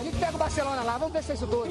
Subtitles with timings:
[0.00, 1.68] A gente pega o Barcelona lá, vamos ver se é isso tudo.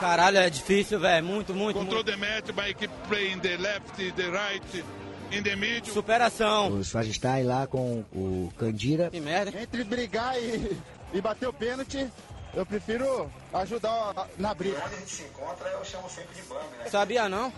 [0.00, 1.24] Caralho, é difícil, velho.
[1.24, 2.10] Muito, muito, Control muito.
[2.10, 4.84] the match by keep playing the left, the right,
[5.30, 5.92] in the middle.
[5.92, 6.72] Superação.
[6.72, 9.10] O Swagistai lá com o Candira.
[9.10, 9.60] Que merda.
[9.60, 10.74] Entre brigar e,
[11.12, 12.10] e bater o pênalti,
[12.54, 14.80] eu prefiro ajudar na briga.
[14.80, 16.88] Quando a gente se encontra, eu chamo sempre de Bambi, né?
[16.88, 17.52] Sabia não?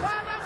[0.00, 0.38] Fala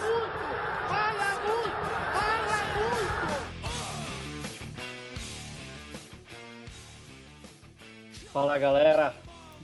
[8.59, 9.15] galera,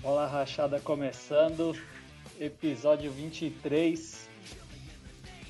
[0.02, 1.74] bola rachada começando,
[2.38, 4.28] episódio 23.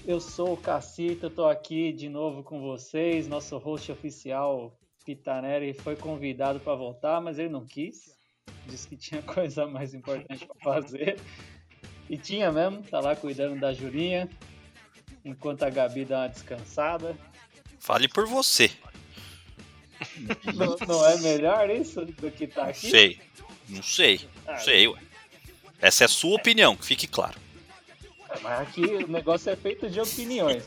[0.07, 3.27] Eu sou o Cacito, eu tô aqui de novo com vocês.
[3.27, 8.17] Nosso host oficial, Pitaneri, foi convidado para voltar, mas ele não quis.
[8.67, 11.21] Disse que tinha coisa mais importante para fazer.
[12.09, 14.29] E tinha mesmo, tá lá cuidando da Jurinha,
[15.25, 17.17] enquanto a Gabi dá uma descansada.
[17.81, 18.71] Fale por você.
[20.55, 22.91] Não, não é melhor isso do que tá Não aqui?
[22.91, 23.21] sei.
[23.69, 24.21] Não sei.
[24.47, 24.99] Ah, Não sei, ué.
[25.81, 27.35] Essa é a sua opinião, que fique claro.
[28.43, 30.65] Mas aqui o negócio é feito de opiniões.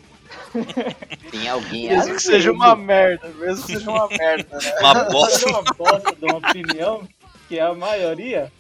[1.30, 4.74] Tem alguém Mesmo que seja uma merda, mesmo que seja uma merda, né?
[4.80, 5.50] Uma bosta.
[5.50, 7.08] uma bosta de uma opinião
[7.50, 8.52] que a maioria,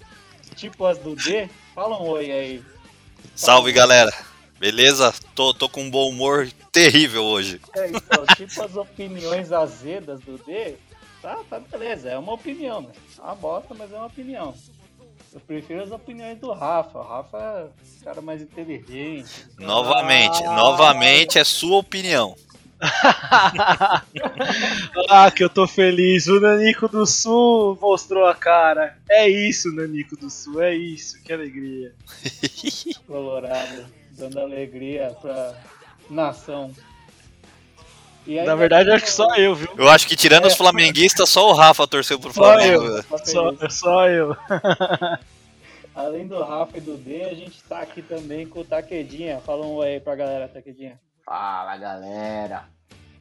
[0.55, 2.63] tipo as do D, fala um oi aí.
[3.35, 4.11] Salve, galera.
[4.61, 5.11] Beleza?
[5.33, 7.59] Tô, tô com um bom humor terrível hoje.
[7.75, 10.75] É, então, tipo as opiniões azedas do D,
[11.19, 12.89] tá, tá beleza, é uma opinião, né?
[13.17, 14.53] É uma bosta, mas é uma opinião.
[15.33, 16.99] Eu prefiro as opiniões do Rafa.
[16.99, 19.47] O Rafa é um cara mais inteligente.
[19.57, 20.51] Novamente, Ah.
[20.55, 22.35] novamente é sua opinião.
[25.09, 26.27] Ah, que eu tô feliz.
[26.27, 28.95] O Nanico do Sul mostrou a cara.
[29.09, 31.19] É isso, Nanico do Sul, é isso.
[31.23, 31.93] Que alegria.
[33.07, 33.85] Colorado,
[34.21, 35.53] dando alegria pra
[36.09, 36.71] nação.
[38.27, 39.67] E aí, Na verdade, eu acho que só eu, viu?
[39.75, 40.55] Eu acho que tirando os É.
[40.57, 42.83] flamenguistas, só o Rafa torceu pro Só Flamengo.
[42.83, 42.93] eu.
[42.93, 43.05] velho.
[43.25, 44.35] Só, só eu.
[45.95, 49.41] Além do Rafa e do D, a gente tá aqui também com o Taquedinha.
[49.45, 50.99] Fala um oi aí pra galera, Taquedinha.
[51.25, 52.63] Fala, galera.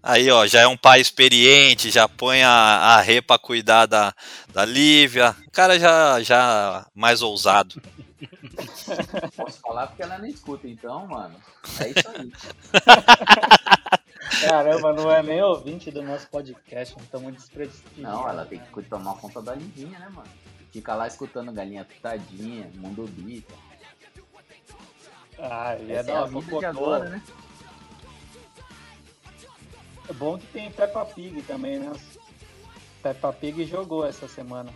[0.02, 4.14] Aí, ó, já é um pai experiente, já põe a, a Rê pra cuidar da,
[4.52, 5.34] da Lívia.
[5.46, 7.80] O cara já, já mais ousado.
[9.36, 11.36] Posso falar porque ela não escuta, então, mano.
[11.81, 12.32] É isso aí.
[14.47, 18.16] Caramba, não é nem ouvinte do nosso podcast, não estamos desprestigiando.
[18.16, 20.28] Não, ela tem que tomar conta da Livinha, né, mano?
[20.70, 23.54] Fica lá escutando galinha pitadinha, mundo bita.
[25.38, 27.22] Ah, é Essa é da vida agora, né?
[30.08, 31.92] É bom que tem Peppa Pig também, né?
[33.02, 34.70] Peppa Pig jogou essa semana.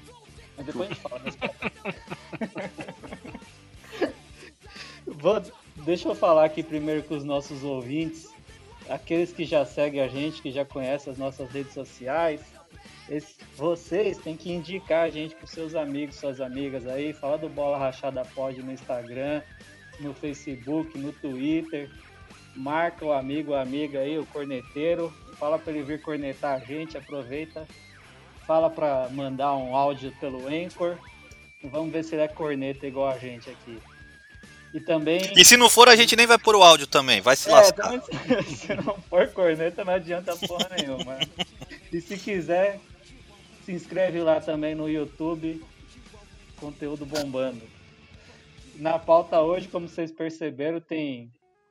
[0.56, 1.38] Mas depois a gente fala desse
[5.25, 5.43] Vou,
[5.87, 8.29] deixa eu falar aqui primeiro com os nossos ouvintes,
[8.91, 12.43] aqueles que já seguem a gente, que já conhecem as nossas redes sociais.
[13.09, 17.49] esse- vocês têm que indicar a gente para seus amigos, suas amigas aí, falar do
[17.49, 19.41] Bola Rachada Pod no Instagram,
[19.99, 21.91] no Facebook, no Twitter.
[22.55, 25.11] Marca o amigo, a amiga aí, o corneteiro.
[25.39, 27.67] Fala para ele vir cornetar a gente, aproveita.
[28.47, 30.99] Fala para mandar um áudio pelo Anchor.
[31.62, 33.79] Vamos ver se ele é corneta igual a gente aqui.
[34.75, 35.21] E também.
[35.37, 37.21] E se não for, a gente nem vai pôr o áudio também.
[37.21, 37.85] Vai se É, lascar.
[38.01, 41.17] também se, não for corneta, não adianta porra nenhuma.
[41.93, 42.81] E se quiser,
[43.65, 45.65] se inscreve lá também no YouTube.
[46.57, 47.62] Conteúdo bombando.
[48.77, 51.31] Na pauta hoje, como vocês perceberam, tem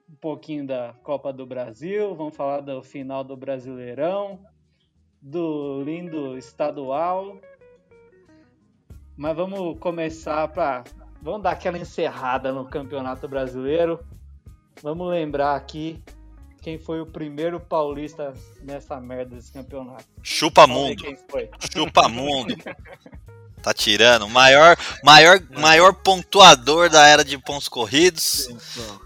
[0.09, 2.15] um pouquinho da Copa do Brasil.
[2.15, 4.39] Vamos falar do final do Brasileirão,
[5.21, 7.37] do lindo estadual.
[9.17, 10.85] Mas vamos começar para.
[11.23, 13.97] Vamos dar aquela encerrada no Campeonato Brasileiro.
[14.81, 16.03] Vamos lembrar aqui
[16.61, 20.03] quem foi o primeiro paulista nessa merda desse campeonato.
[20.21, 21.01] Chupa mundo.
[21.01, 21.49] quem foi.
[21.71, 22.53] Chupa mundo.
[23.61, 24.27] Tá tirando.
[24.27, 28.49] Maior, maior, maior pontuador da era de pontos corridos.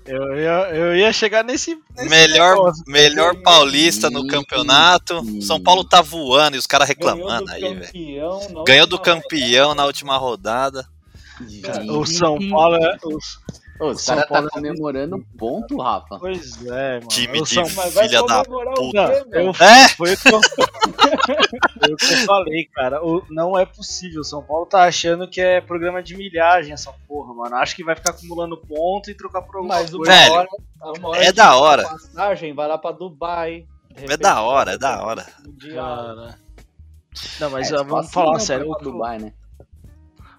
[0.03, 1.79] Eu ia, eu ia chegar nesse.
[1.95, 2.83] nesse Melhor, negócio.
[2.87, 5.23] melhor paulista no campeonato.
[5.43, 8.63] São Paulo tá voando e os caras reclamando do aí, velho.
[8.65, 10.83] Ganhou do campeão na última rodada.
[11.89, 12.97] O São Paulo é.
[13.05, 13.39] Os,
[13.79, 16.17] Ô, os São tá Paulo- comemorando ponto, Rafa.
[16.17, 17.07] pois é, mano.
[17.09, 19.07] Time o de São, filha da o puta.
[19.23, 19.51] quê, eu?
[19.63, 19.87] É?
[19.89, 23.05] foi, o que eu, foi o que eu falei, cara.
[23.05, 24.21] O- não é possível.
[24.21, 27.55] O São Paulo tá achando que é programa de milhagem essa porra, mano.
[27.57, 30.11] Acho que vai ficar acumulando ponto e trocar por alguma Mas uma coisa.
[30.11, 30.47] Velho, hora,
[30.97, 31.83] uma hora é da hora.
[31.83, 33.67] Passagem, vai lá pra Dubai.
[33.95, 35.25] É repente da hora, é da hora.
[35.73, 36.39] Cara.
[37.39, 38.75] Não, mas É, ó, vamos facinho falar não sério.
[38.81, 39.33] Dubai, né?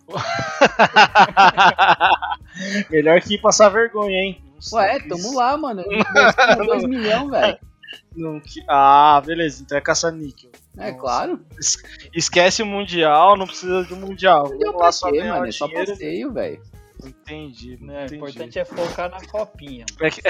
[2.90, 4.42] Melhor que passar vergonha, hein?
[4.72, 5.84] Ué, tamo lá, mano.
[6.66, 7.58] 2 milhões, velho.
[8.68, 10.50] Ah, beleza, então é caça-níquel.
[10.76, 11.40] É claro.
[11.58, 11.78] Es-
[12.14, 14.48] Esquece o Mundial, não precisa de um Mundial.
[14.48, 15.44] Deu Vamos pra lá só quê, ganhar mano?
[15.44, 15.90] o É só dinheiro.
[15.92, 16.62] passeio, velho.
[17.04, 18.16] Entendi, Né, O entendi.
[18.16, 19.86] importante é focar na copinha.
[20.00, 20.20] É que,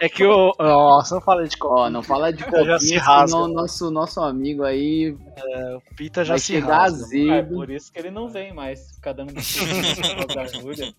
[0.00, 0.54] é que o.
[0.58, 1.74] Nossa, não falei de copa.
[1.82, 3.26] Ó, não fala de Já copinha, se rasga.
[3.28, 7.34] senão o nosso, nosso amigo aí O Pita já se rasga.
[7.34, 8.92] É por isso que ele não vem mais.
[8.92, 9.32] Ficar dando.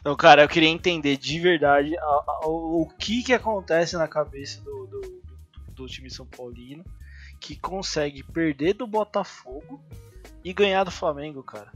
[0.00, 4.06] Então, cara, eu queria entender de verdade a- a- o, o que que acontece na
[4.06, 5.22] cabeça do, do, do-
[5.74, 6.84] do time São Paulino
[7.40, 9.80] que consegue perder do Botafogo
[10.44, 11.70] e ganhar do Flamengo, cara.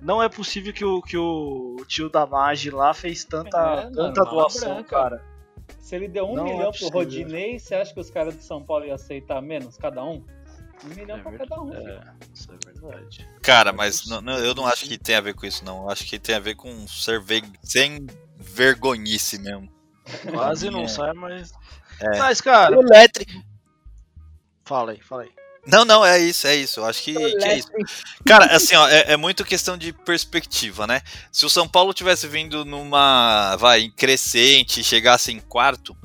[0.00, 3.96] Não é possível que o, que o tio da Magi lá fez tanta, É, mano,
[3.96, 4.88] tanta mala doação, branca.
[4.88, 5.24] cara.
[5.78, 6.90] Se ele deu um Não é milhão pro possível.
[7.00, 10.24] Rodinei, você acha que os caras de São Paulo iam aceitar menos, cada um?
[10.84, 11.50] Um milhão É pra verdade.
[11.50, 11.70] cada um.
[11.72, 11.88] filho.
[11.90, 12.02] É,
[12.34, 13.28] isso é verdade.
[13.42, 15.82] Cara, mas não- não, eu não acho que tem a ver com isso, não.
[15.84, 18.06] Eu acho que tem a ver com ser ve- sem
[18.38, 19.70] vergonhice mesmo.
[20.32, 20.88] Quase não É.
[20.88, 21.52] sai, mas.
[22.00, 22.18] É.
[22.18, 22.74] Mas, cara.
[22.74, 23.32] Elétrico.
[24.64, 25.30] Fala aí, fala aí.
[25.66, 26.80] Não, não, é isso, é isso.
[26.80, 27.68] Eu acho que, que é isso.
[28.26, 31.02] Cara, assim, ó, é, é muito questão de perspectiva, né?
[31.30, 35.96] Se o São Paulo tivesse vindo numa, vai, crescente, chegasse em quarto,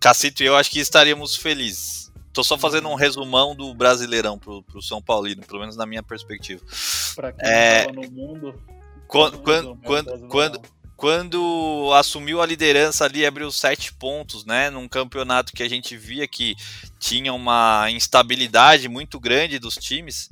[0.00, 2.10] Cacito e eu acho que estaríamos felizes.
[2.32, 6.02] Tô só fazendo um resumão do Brasileirão pro, pro São Paulino, pelo menos na minha
[6.02, 6.60] perspectiva.
[7.14, 7.84] Pra quem É.
[7.84, 8.60] tava no mundo.
[9.06, 10.60] Quando, quando, quando, quando,
[11.02, 14.70] quando assumiu a liderança ali, abriu sete pontos, né?
[14.70, 16.54] Num campeonato que a gente via que
[16.96, 20.30] tinha uma instabilidade muito grande dos times.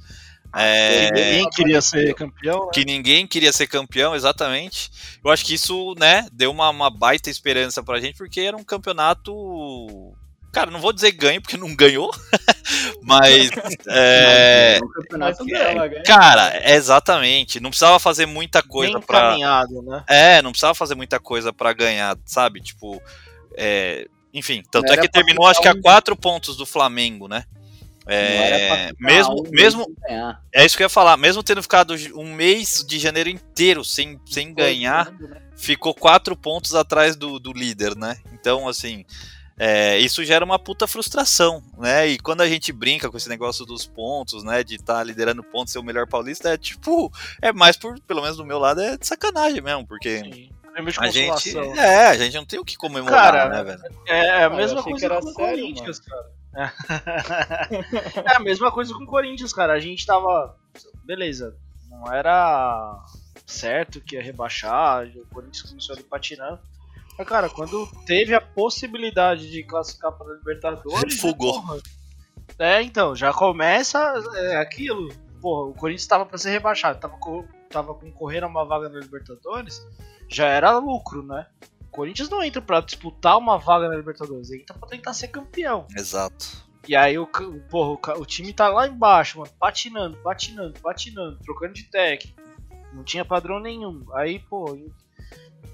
[0.55, 2.71] É, Ninguém queria ser campeão, né?
[2.73, 4.93] que ninguém queria ser campeão, exatamente.
[5.25, 8.63] Eu acho que isso, né, deu uma, uma baita esperança pra gente, porque era um
[8.63, 10.15] campeonato.
[10.53, 12.11] Cara, não vou dizer ganho, porque não ganhou,
[13.03, 13.51] mas.
[13.89, 16.03] é, É um ela ganha.
[16.03, 17.61] cara, exatamente.
[17.61, 19.19] Não precisava fazer muita coisa Bem pra.
[19.19, 20.05] encaminhado, né?
[20.09, 22.61] É, não precisava fazer muita coisa pra ganhar, sabe?
[22.61, 23.01] Tipo,
[23.57, 27.45] é, enfim, tanto Não é que terminou, acho que a quatro pontos do Flamengo, né?
[28.07, 29.87] Não É, mesmo, um mesmo,
[30.53, 31.17] é isso que eu ia falar.
[31.17, 35.43] Mesmo tendo ficado um mês de janeiro inteiro sem, sem ganhar, né?
[35.57, 38.17] ficou quatro pontos atrás do, do líder, né?
[38.33, 39.05] Então, assim,
[39.63, 42.09] é, isso gera uma puta frustração, né?
[42.09, 44.65] E quando a gente brinca com esse negócio dos pontos, né?
[44.65, 47.13] De estar liderando pontos, ser o melhor paulista, é tipo,
[47.43, 50.31] é mais por, pelo menos do meu lado, é de sacanagem mesmo, porque Sim.
[50.31, 53.83] De a gente, é, a gente não tem o que comemorar, Cara, né, velho?
[54.07, 56.31] É, é a mesma coisa que com o sério, Corinthians, cara.
[56.57, 58.23] É.
[58.33, 59.75] é a mesma coisa com o Corinthians, cara.
[59.75, 60.57] A gente tava.
[61.05, 61.55] Beleza,
[61.91, 63.05] não era
[63.45, 66.61] certo que ia rebaixar, o Corinthians começou ali patinando.
[67.21, 71.15] Mas, cara, quando teve a possibilidade de classificar para a Libertadores.
[71.15, 71.61] Refugou.
[71.61, 71.79] porra,
[72.59, 73.99] É, então, já começa
[74.37, 75.09] é, aquilo.
[75.41, 78.99] Porra, o Corinthians tava pra ser rebaixado, tava, co- tava concorrendo a uma vaga na
[79.01, 79.87] Libertadores,
[80.29, 81.47] já era lucro, né?
[81.83, 85.87] O Corinthians não entra pra disputar uma vaga na Libertadores, entra pra tentar ser campeão.
[85.97, 86.47] Exato.
[86.89, 87.27] E aí o,
[87.71, 92.41] porra, o, o time tá lá embaixo, mano, patinando, patinando, patinando, trocando de técnico.
[92.95, 94.05] Não tinha padrão nenhum.
[94.15, 94.77] Aí, pô,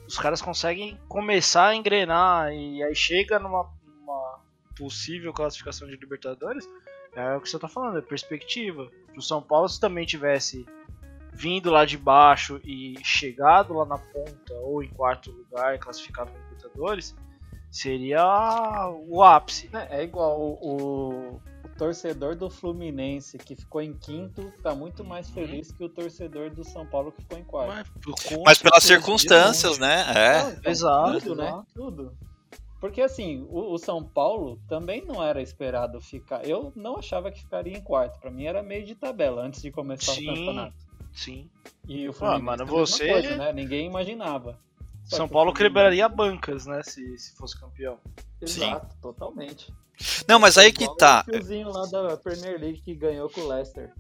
[0.06, 4.41] os caras conseguem começar a engrenar e aí chega numa, numa
[4.76, 6.69] possível classificação de Libertadores.
[7.14, 8.91] É o que você tá falando, é perspectiva.
[9.12, 10.67] Se o São Paulo se também tivesse
[11.32, 16.41] vindo lá de baixo e chegado lá na ponta ou em quarto lugar classificado para
[16.43, 17.14] Libertadores,
[17.70, 18.25] seria
[19.08, 19.69] o ápice.
[19.73, 21.41] É, é igual o
[21.76, 26.65] torcedor do Fluminense que ficou em quinto tá muito mais feliz que o torcedor do
[26.65, 27.91] São Paulo que ficou em quarto.
[28.06, 30.05] Mas, Mas pelas circunstâncias, né?
[30.15, 30.43] É.
[30.43, 31.62] Não, então, Exato, Tudo, né?
[31.74, 32.17] Tudo.
[32.81, 36.46] Porque assim, o, o São Paulo também não era esperado ficar.
[36.46, 38.19] Eu não achava que ficaria em quarto.
[38.20, 40.24] Pra mim era meio de tabela antes de começar Sim.
[40.31, 40.77] o campeonato.
[41.12, 41.48] Sim.
[41.89, 43.53] E o Fluminense mano, a mesma você- coisa, né?
[43.53, 44.58] Ninguém imaginava.
[45.06, 46.82] Só São Paulo quebraria bancas, né?
[46.82, 47.98] Se, se fosse campeão.
[48.41, 49.72] Exato, totalmente.
[50.29, 51.25] Não, mas aí que Igual tá.
[51.27, 53.93] O lá da Premier League que ganhou com o Leicester.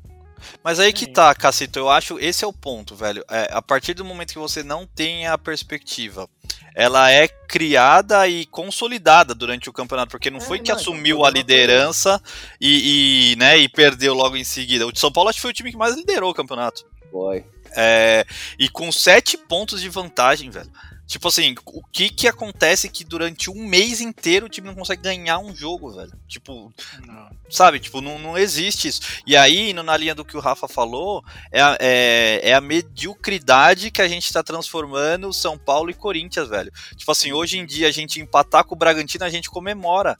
[0.62, 1.12] Mas aí que Sim.
[1.12, 3.24] tá, Cacito, eu acho esse é o ponto, velho.
[3.30, 6.28] É, a partir do momento que você não tem a perspectiva,
[6.74, 11.24] ela é criada e consolidada durante o campeonato, porque não É, foi que não, assumiu
[11.24, 12.22] a liderança
[12.60, 14.86] e, e, né, e perdeu logo em seguida.
[14.86, 16.84] O de São Paulo acho que foi o time que mais liderou o campeonato.
[17.10, 17.44] Foi.
[17.74, 18.26] É,
[18.58, 20.70] e com sete pontos de vantagem, velho.
[21.06, 25.02] Tipo assim, o que que acontece que durante um mês inteiro o time não consegue
[25.02, 26.12] ganhar um jogo, velho?
[26.26, 26.72] Tipo,
[27.06, 27.30] Não.
[27.48, 27.78] sabe?
[27.78, 29.00] Tipo, não, não existe isso.
[29.24, 32.60] E aí, indo na linha do que o Rafa falou, é a, é, é a
[32.60, 36.72] mediocridade que a gente tá transformando São Paulo e Corinthians, velho.
[36.96, 40.18] Tipo assim, hoje em dia a gente empatar com o Bragantino, a gente comemora.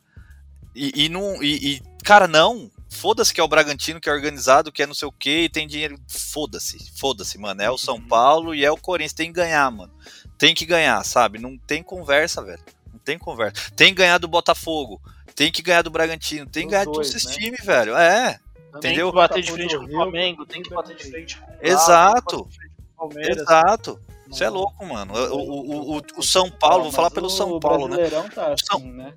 [0.73, 1.43] E, e não.
[1.43, 2.71] E, e, cara, não.
[2.89, 5.49] Foda-se que é o Bragantino, que é organizado, que é não sei o que, e
[5.49, 5.99] tem dinheiro.
[6.09, 7.61] Foda-se, foda-se, mano.
[7.61, 9.13] É o São Paulo e é o Corinthians.
[9.13, 9.93] Tem que ganhar, mano.
[10.39, 11.39] Tem que ganhar, sabe?
[11.39, 12.63] Não tem conversa, velho.
[12.93, 13.71] Não tem conversa.
[13.75, 15.01] Tem que ganhar do Botafogo.
[15.35, 17.45] tem que ganhar do Bragantino, tem que ganhar de dois, todos esses né?
[17.45, 17.95] times, velho.
[17.97, 18.39] É,
[18.81, 19.11] Tem entendeu?
[19.11, 21.37] que bater de Botafogo frente do com o Rio, Flamengo, tem que bater de frente
[21.37, 22.37] com o Galo, tem que Exato.
[22.39, 23.43] bater de frente com o Palmeiras.
[23.43, 24.01] Exato.
[24.29, 25.15] Você é louco, mano.
[25.15, 28.09] O, o, o, o São Paulo, vou falar pelo São Paulo, né?
[28.35, 29.15] Tá assim, né?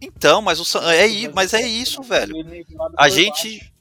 [0.00, 2.34] Então, mas o São, é, mas é isso, velho.
[2.96, 3.72] A gente.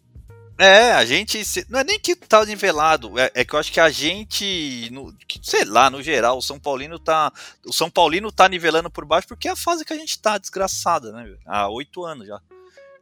[0.57, 1.43] É, a gente.
[1.43, 4.87] se- Não é nem que tá nivelado, é, é que eu acho que a gente.
[4.91, 7.31] no- que, sei lá, no geral, o São Paulino tá.
[7.65, 10.37] O São Paulino tá nivelando por baixo porque é a fase que a gente tá
[10.37, 11.35] desgraçada, né?
[11.45, 12.39] Há oito anos já.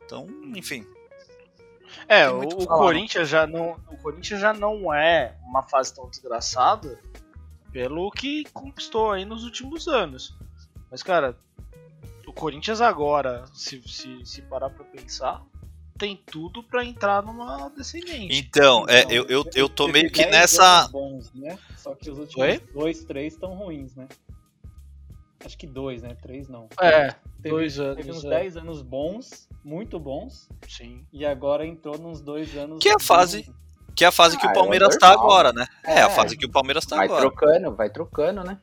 [0.05, 0.85] Então, enfim.
[2.07, 6.09] É, o, o falar, Corinthians já não, o Corinthians já não é uma fase tão
[6.09, 6.97] desgraçada
[7.71, 10.33] pelo que conquistou aí nos últimos anos.
[10.89, 11.37] Mas cara,
[12.25, 15.41] o Corinthians agora, se, se, se parar pra pensar,
[15.97, 18.35] tem tudo pra entrar numa descendente.
[18.37, 20.87] Então, é, eu, eu, eu tô meio que 10 nessa.
[20.89, 21.57] Bons, né?
[21.77, 22.59] Só que os últimos Oi?
[22.73, 24.07] dois, três estão ruins, né?
[25.43, 26.15] Acho que dois, né?
[26.21, 26.67] Três não.
[26.79, 28.29] É, Teve, dois anos, Teve uns é.
[28.29, 31.03] 10 anos bons, muito bons, Sim.
[31.11, 32.79] e agora entrou nos dois anos.
[32.81, 33.51] Que é a fase.
[33.95, 35.25] Que é a fase que Ah, o é Palmeiras tá normal.
[35.25, 35.65] agora, né?
[35.83, 36.09] É, a É.
[36.11, 37.21] fase que o Palmeiras tá Vai agora.
[37.21, 38.57] trocando, vai trocando, né?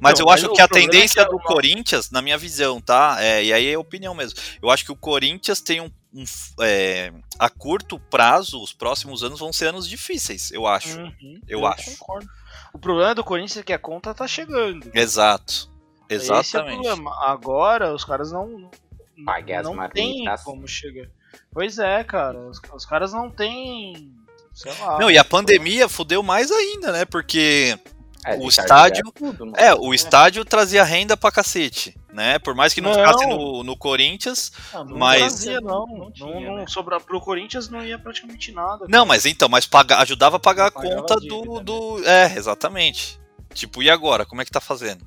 [0.00, 2.80] Mas Então, eu acho que a problema tendência é que do Corinthians, na minha visão,
[2.80, 3.16] tá?
[3.20, 4.38] É, e aí é opinião mesmo.
[4.62, 5.90] Eu acho que o Corinthians tem um.
[6.14, 6.24] um
[6.60, 10.98] é, a curto prazo, os próximos anos vão ser anos difíceis, eu acho.
[10.98, 11.96] Uhum, Eu acho.
[11.96, 12.28] concordo.
[12.72, 14.90] O problema do Corinthians é que a conta tá chegando.
[14.94, 15.70] Exato.
[16.08, 16.82] Esse é o Exatamente.
[16.82, 17.14] problema.
[17.22, 18.70] Agora os caras não
[19.16, 21.08] não, Pague as não tem como chegar.
[21.52, 22.38] Pois é, cara.
[22.38, 24.12] Os, os caras não têm,
[24.52, 24.98] sei lá.
[24.98, 27.04] Não, e a pandemia fudeu mais ainda, né?
[27.04, 27.78] Porque
[28.24, 32.38] É, o estádio- ganhar tudo, é, o estádio trazia renda pra cacete, né?
[32.38, 32.98] Por mais que não, Não.
[32.98, 34.52] ficasse no, no Corinthians.
[34.72, 35.86] Ah, não Mas- fazia, não.
[35.86, 36.64] Não Não, tinha, não, né?
[36.68, 38.86] sobra, pro Corinthians não ia praticamente nada.
[38.88, 41.62] Não, mas então, mas paga, ajudava a pagar a conta do, né?
[41.64, 42.02] do.
[42.08, 43.20] É, exatamente.
[43.52, 44.24] Tipo, e agora?
[44.24, 45.04] Como é que tá fazendo?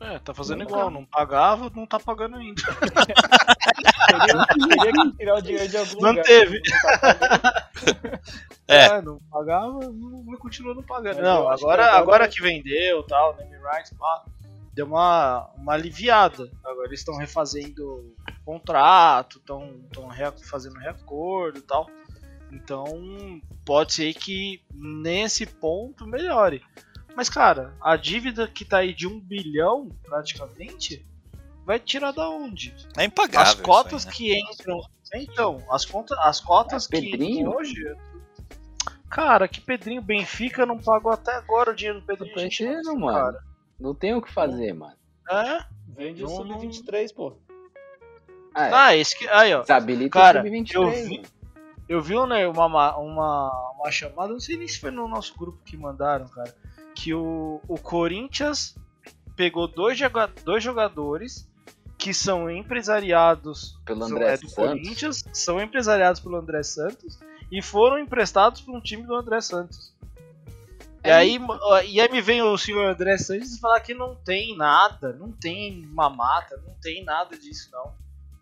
[0.00, 0.90] É, tá fazendo Não igual.
[0.90, 2.62] Não pagava, não tá pagando ainda.
[4.08, 6.24] Teria, teria que tirar o dinheiro de algum Não lugar.
[6.24, 6.62] teve.
[8.68, 8.98] Não pagando.
[8.98, 9.02] É.
[9.02, 11.20] não pagava, não, não continua não pagando.
[11.22, 14.24] Não, acho que agora, agora- agora que vendeu tal, name rights, pá,
[14.74, 16.50] deu uma, uma aliviada.
[16.64, 19.82] Agora eles estão refazendo contrato, estão
[20.42, 21.88] fazendo reacordo e tal.
[22.50, 26.62] Então, pode ser que nesse ponto melhore.
[27.14, 31.04] Mas, cara, a dívida que tá aí de um bilhão, praticamente,
[31.66, 32.74] vai tirar da onde?
[32.96, 33.52] É impagável.
[33.52, 34.16] As cotas aí, né?
[34.16, 34.80] que entram.
[35.14, 37.96] Então, as, conta, as cotas É, que hoje.
[39.10, 42.38] Cara, que Pedrinho Benfica não pagou até agora o dinheiro do Tô Pedrinho.
[42.40, 43.38] gente, pensando, mano.
[43.80, 44.96] Não tem o que fazer, mano.
[45.30, 45.64] É?
[45.88, 47.36] Vende o Não, não- Sub-23, pô.
[48.54, 48.72] Ah, é.
[48.74, 49.28] Ah, esse que.
[49.28, 49.60] Aí, ó.
[49.62, 50.74] Desabilita Cara, o sub-23.
[50.74, 51.22] eu vi-
[51.88, 55.34] Eu vi né, uma, ma- uma, uma chamada, não sei nem se foi no nosso
[55.38, 56.54] grupo que mandaram, cara.
[56.94, 58.76] Que o, o Corinthians
[59.34, 59.98] pegou dois,
[60.44, 61.48] dois jogadores
[61.96, 64.54] que são empresariados Pelo são- André é, do Santos.
[64.54, 67.18] Corinthians, são empresariados pelo André Santos
[67.50, 69.92] e foram emprestados para um time do André Santos.
[71.04, 71.38] E É aí,
[71.86, 75.86] e aí me vem o senhor André Santos falar que não tem nada, não tem
[75.86, 77.94] mamata, não tem nada disso não.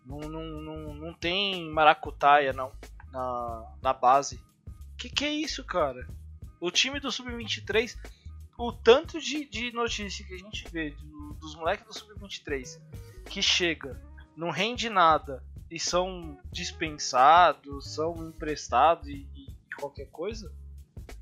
[0.05, 2.71] Não, não, não, não tem maracutaia não
[3.11, 4.39] na, na base.
[4.97, 6.07] Que que é isso, cara?
[6.59, 7.95] O time do Sub-23,
[8.57, 12.79] o tanto de, de notícia que a gente vê do- dos moleques do Sub-23
[13.29, 14.01] que chega,
[14.35, 20.51] não rende nada e são dispensados, são emprestados e, e qualquer coisa,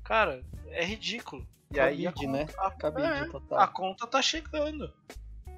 [0.04, 1.46] cara, é ridículo.
[1.72, 2.46] E aí a Cabide, né?
[2.46, 3.58] conta- a- Cabide é, total.
[3.58, 4.92] a conta tá chegando.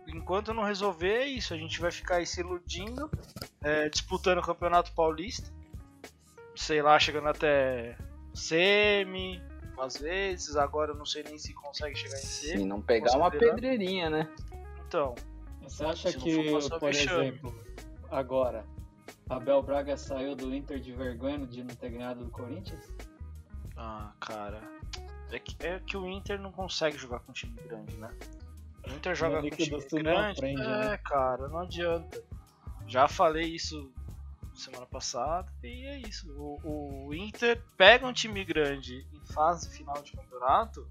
[0.06, 3.10] Enquanto não resolver é isso, a gente vai ficar aí se iludindo,
[3.62, 5.52] é, disputando o Campeonato Paulista,
[6.56, 7.94] sei lá, chegando até
[8.32, 9.42] semi,
[9.78, 12.64] às vezes, agora eu não sei nem se consegue chegar em Se semi.
[12.64, 14.28] não pegar uma pedreirinha, né?
[14.86, 15.14] Então,
[15.62, 17.54] Você acha Se não que, por exemplo,
[18.10, 18.64] agora,
[19.28, 22.92] Abel Braga saiu do Inter de vergonha de não ter ganhado do Corinthians?
[23.76, 24.60] ah, cara,
[25.30, 28.10] é que, é que o Inter não consegue jogar com time grande, né?
[28.86, 30.98] O Inter joga com líquido time grande, aprende, é, né?
[30.98, 32.22] cara, não adianta.
[32.86, 33.92] Já falei isso
[34.54, 36.32] semana passada e é isso.
[36.32, 40.88] O, o Inter pega um time grande em fase final de campeonato,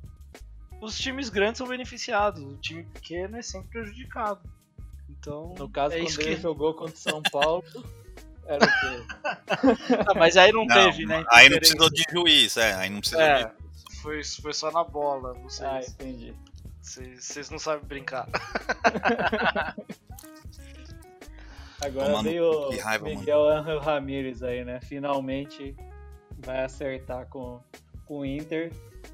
[0.80, 4.48] os times grandes são beneficiados, o time pequeno é sempre prejudicado.
[5.10, 6.42] Então, No caso, é quando isso ele que...
[6.42, 7.64] jogou contra o São Paulo,
[8.48, 9.04] era o quê?
[10.08, 11.24] Ah, mas aí não, Não, teve, né?
[11.32, 12.74] Aí não precisou de juiz, é.
[12.76, 13.52] Aí não precisou É, de.
[14.02, 16.34] foi, foi só na bola, Ah, vocês, entendi.
[16.82, 18.28] vocês, vocês não sabem brincar.
[21.82, 24.80] Agora Ô, veio que raiva, o Miguel Angel Ramírez aí, né?
[24.82, 25.76] Finalmente
[26.40, 27.62] vai acertar com,
[28.06, 28.72] com o Inter,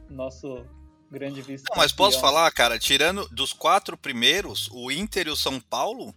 [0.10, 0.66] nosso
[1.12, 5.36] grande vice Não, mas posso falar, cara, tirando dos quatro primeiros, o Inter e o
[5.36, 6.16] São Paulo,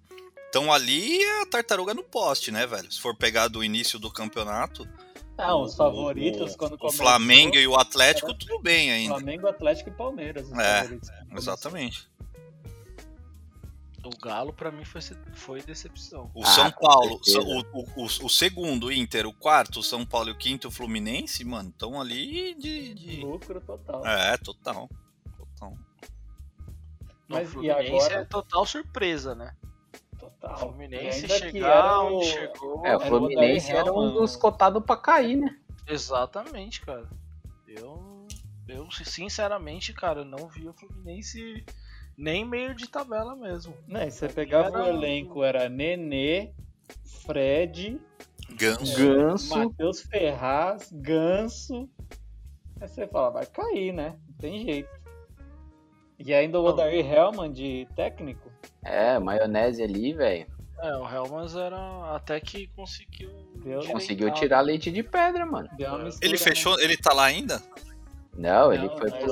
[0.49, 2.91] Então ali é a tartaruga no poste, né, velho?
[2.91, 4.89] Se for pegar do início do campeonato.
[5.39, 9.17] Ah, os favoritos o, quando o começou, Flamengo e o Atlético, era tudo bem ainda.
[9.17, 10.47] Flamengo, Atlético e Palmeiras.
[10.51, 10.99] os É.
[11.37, 12.09] Exatamente.
[14.03, 15.01] O Galo, pra mim, foi,
[15.35, 16.31] foi decepção.
[16.33, 20.07] O Ah, São Paulo, o, o, o, o segundo, o Inter, o quarto, o São
[20.07, 22.95] Paulo e o quinto, o Fluminense, mano, estão ali de.
[22.95, 24.07] de- Lucro total.
[24.07, 24.89] É, total.
[25.37, 25.77] Total.
[27.29, 28.15] Mas o e Fluminense agora?
[28.15, 29.53] é total surpresa, né?
[30.47, 30.69] O Total.
[30.69, 32.75] Fluminense chegar era onde o- chegou.
[32.77, 35.57] É, o Era o Fluminense Odair era um dos cotados pra cair, né?
[35.87, 37.09] Exatamente, cara.
[37.69, 38.27] Eu,
[38.69, 41.65] eu sinceramente, cara, não vi o Fluminense
[42.17, 43.75] nem meio de tabela mesmo.
[43.87, 46.53] Né, você pegava o Era- elenco, era Nenê,
[47.25, 48.01] Fred,
[48.51, 48.97] Ganso.
[48.97, 49.59] Ganso.
[49.59, 51.89] Matheus Ferraz, Ganso.
[52.81, 54.17] Aí você fala, vai cair, né?
[54.29, 54.89] Não tem jeito.
[56.19, 58.46] E ainda o Odair Hellman de técnico.
[58.85, 60.47] É, maionese ali, velho.
[60.79, 63.31] É, o Helmans era até que conseguiu.
[63.57, 63.93] Deu- direitar.
[63.93, 65.69] Conseguiu tirar leite de pedra, mano.
[65.73, 66.39] Mistura, Ele né?
[66.39, 67.63] fechou, ele tá lá ainda?
[68.39, 69.23] Não, ele Não, foi meio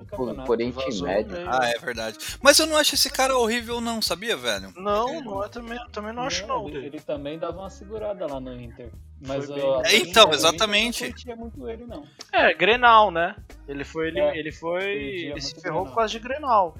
[0.00, 0.42] do pro, campeonato.
[0.44, 1.32] pro Oriente Médio.
[1.32, 1.48] meio.
[1.50, 2.18] Ah, é verdade.
[2.42, 4.70] Mas eu não acho esse cara horrível, não, sabia, velho?
[4.76, 6.68] Não, não é também, eu também não acho não.
[6.68, 8.90] ele, ele também dava uma segurada lá no Inter.
[9.26, 11.04] Mas Foi bem- É, Inter- então, Inter exatamente.
[11.04, 12.04] Não curtia muito ele, não.
[12.30, 13.34] É, Grenal, né?
[13.66, 15.86] Ele foi, ele, É, ele foi, ele se ferrou Grenal.
[15.86, 16.76] por causa de Grenal.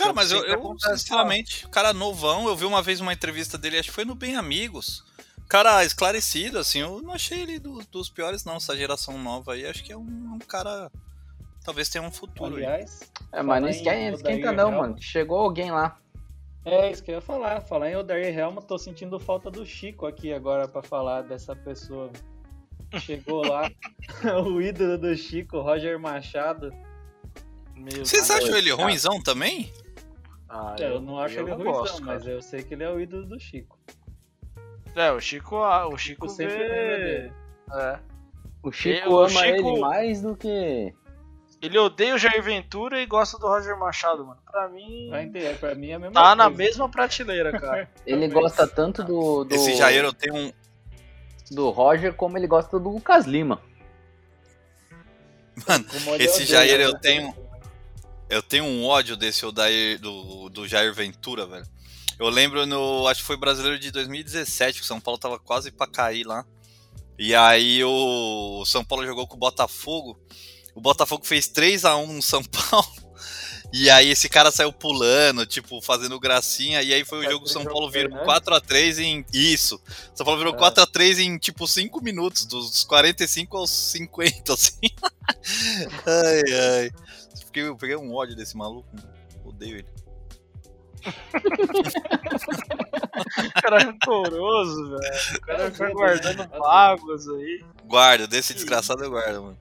[0.00, 3.78] Cara, mas eu, eu sinceramente, o cara novão, eu vi uma vez uma entrevista dele,
[3.78, 5.04] acho que foi no Bem Amigos.
[5.48, 8.56] Cara esclarecido, assim, eu não achei ele do- dos piores, não.
[8.56, 10.02] Essa geração nova aí, acho que é um,
[10.34, 10.90] um cara.
[11.64, 12.64] Talvez tenha um futuro aí.
[12.64, 13.00] Aliás,
[13.32, 14.96] É, mas não Falar em esquenta, não esquenta não, mano.
[15.02, 15.98] Chegou alguém lá.
[16.64, 17.60] é isso que eu ia falar.
[17.62, 22.10] Falar em Odair Helma, tô sentindo falta do Chico aqui agora pra falar dessa pessoa.
[23.00, 23.70] Chegou lá,
[24.46, 26.72] o ídolo do Chico, Roger Machado.
[27.74, 29.72] Meu Vocês acham ele ruimzão também?
[30.52, 32.90] Ah, É, eu não acho eu ele não gosto, mas eu sei que ele é
[32.90, 33.78] o ídolo do Chico.
[34.96, 37.32] É, o Chico, o Chico Eu sempre vê-.
[37.72, 37.98] É.
[38.62, 40.92] O Chico o ama Chico- ele mais do que.
[41.62, 44.40] Ele odeia o Jair Ventura e gosta do Roger Machado, mano.
[44.50, 46.58] Pra mim, Vai entender, pra mim é a mesma tá na coisa.
[46.58, 47.88] mesma prateleira, cara.
[48.06, 50.52] Ele gosta tanto do, do, Esse Jair eu tenho um.
[51.50, 53.60] do Roger como ele gosta do Lucas Lima.
[56.14, 56.84] Ele Esse odeia, Jair né?
[56.86, 57.34] eu tenho.
[58.30, 61.66] Eu tenho um ódio desse Odair, do, do Jair Ventura, velho.
[62.16, 63.08] Eu lembro no.
[63.08, 66.46] Acho que foi brasileiro de 2017, que o São Paulo tava quase pra cair lá.
[67.18, 70.16] E aí o São Paulo jogou com o Botafogo.
[70.74, 73.10] O Botafogo fez 3 a 1 no São Paulo.
[73.72, 76.82] E aí esse cara saiu pulando, tipo, fazendo gracinha.
[76.82, 78.44] E aí foi o jogo que o São Paulo virou Fernandes?
[78.44, 79.24] 4x3 em.
[79.32, 79.80] Isso.
[80.14, 80.58] São Paulo virou É.
[80.58, 84.78] 4x3 em tipo 5 minutos, dos 45 aos 50, assim.
[86.06, 86.90] ai, ai.
[87.50, 88.88] Fiquei, eu peguei um ódio desse maluco.
[89.44, 89.88] Odeio ele.
[93.56, 95.36] O cara é rancoroso, velho.
[95.36, 97.64] O cara fica guardando mágoas aí.
[97.84, 99.58] Guarda, desse desgraçado eu guardo, mano.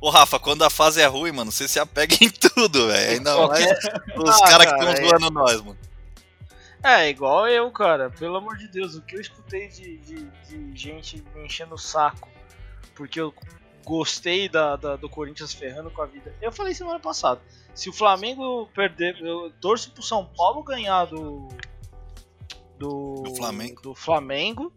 [0.00, 3.10] Ô Rafa, quando a fase é ruim, mano, você se apega em tudo, velho.
[3.12, 3.66] Ainda mais
[4.16, 4.96] os Ah, caras que estão é.
[5.08, 5.78] zoando nós, mano.
[6.82, 8.10] É, igual eu, cara.
[8.10, 11.78] Pelo amor de Deus, o que eu escutei de, de, de gente me enchendo o
[11.78, 12.28] saco
[12.94, 13.32] porque eu
[13.86, 16.34] gostei da, da- do Corinthians ferrando com a vida.
[16.42, 17.40] Eu falei semana passada.
[17.72, 21.46] Se o Flamengo perder, eu torço pro São Paulo ganhar do.
[22.78, 23.80] Do, Do Flamengo.
[23.80, 24.72] do Flamengo,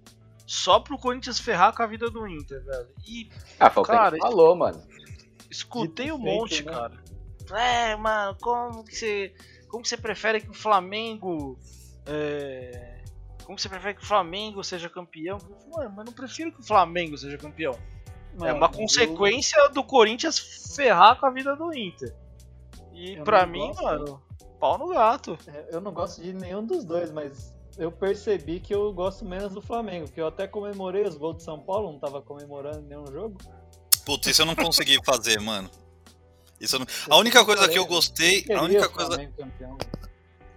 [0.46, 2.88] só pro Corinthians ferrar com a vida do Inter, velho.
[3.06, 4.82] E Ah, foi que Cara, ele falou, mano.
[5.52, 6.72] escutei Dito um feito, monte, né?
[6.72, 7.04] cara.
[7.52, 9.34] É, mano, como que você.
[9.68, 11.60] Como que você prefere que o Flamengo.
[12.06, 13.02] é,
[13.44, 15.38] como que você prefere que o Flamengo seja campeão?
[15.38, 17.78] Eu falei, Mano, mas eu não prefiro que o Flamengo seja campeão.
[18.46, 20.40] É Mano, uma eu- consequência do Corinthians
[20.76, 22.14] ferrar com a vida do Inter.
[22.94, 23.84] E Eu pra mim, gosto.
[23.84, 24.22] mano,
[24.60, 25.38] pau no gato.
[25.48, 29.54] É, Eu não gosto de nenhum dos dois, mas eu percebi que eu gosto menos
[29.54, 33.06] do Flamengo, porque eu até comemorei os gols de São Paulo, não tava comemorando nenhum
[33.08, 33.38] jogo.
[34.06, 35.70] Putz, isso eu não consegui fazer, mano.
[36.60, 36.88] Isso eu não...
[37.10, 39.18] A única coisa que eu gostei, a única coisa,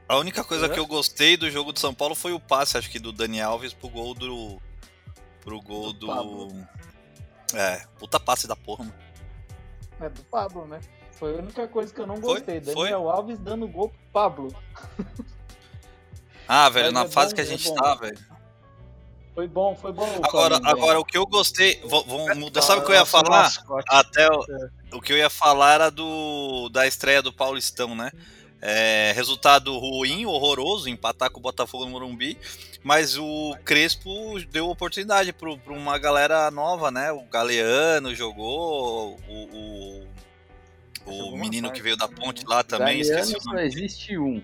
[0.09, 0.69] a única coisa É?
[0.69, 3.41] que eu gostei do jogo de São Paulo foi o passe, acho que do Dani
[3.41, 4.61] Alves pro gol do
[5.43, 6.07] pro gol Do.
[7.55, 8.95] É, puta passe da porra, mano.
[10.01, 10.81] É do Pablo, né?
[11.13, 12.35] Foi a única coisa que eu não Foi?
[12.35, 12.61] gostei.
[12.61, 12.75] Foi?
[12.75, 14.55] Daniel Alves dando gol pro Pablo.
[16.49, 17.75] Ah, velho, Mas na é fase bom, que a é gente bom.
[17.75, 18.19] tá, velho.
[19.35, 20.05] Foi bom, foi bom.
[20.23, 23.01] Agora, Flamengo agora o que eu gostei, vou- vamos mudar, sabe o que eu ia
[23.01, 23.51] Nossa, falar?
[23.89, 24.45] Até o,
[24.95, 28.11] o que eu ia falar era do da estreia do Paulistão, né?
[28.61, 32.39] É, resultado ruim, horroroso, empatar com o Botafogo no Morumbi,
[32.83, 37.13] mas o Crespo deu oportunidade para uma galera nova, né?
[37.13, 40.07] O Galeano jogou, o,
[41.07, 44.43] o, o menino que veio da ponte lá também, esqueci Galeano o só existe um.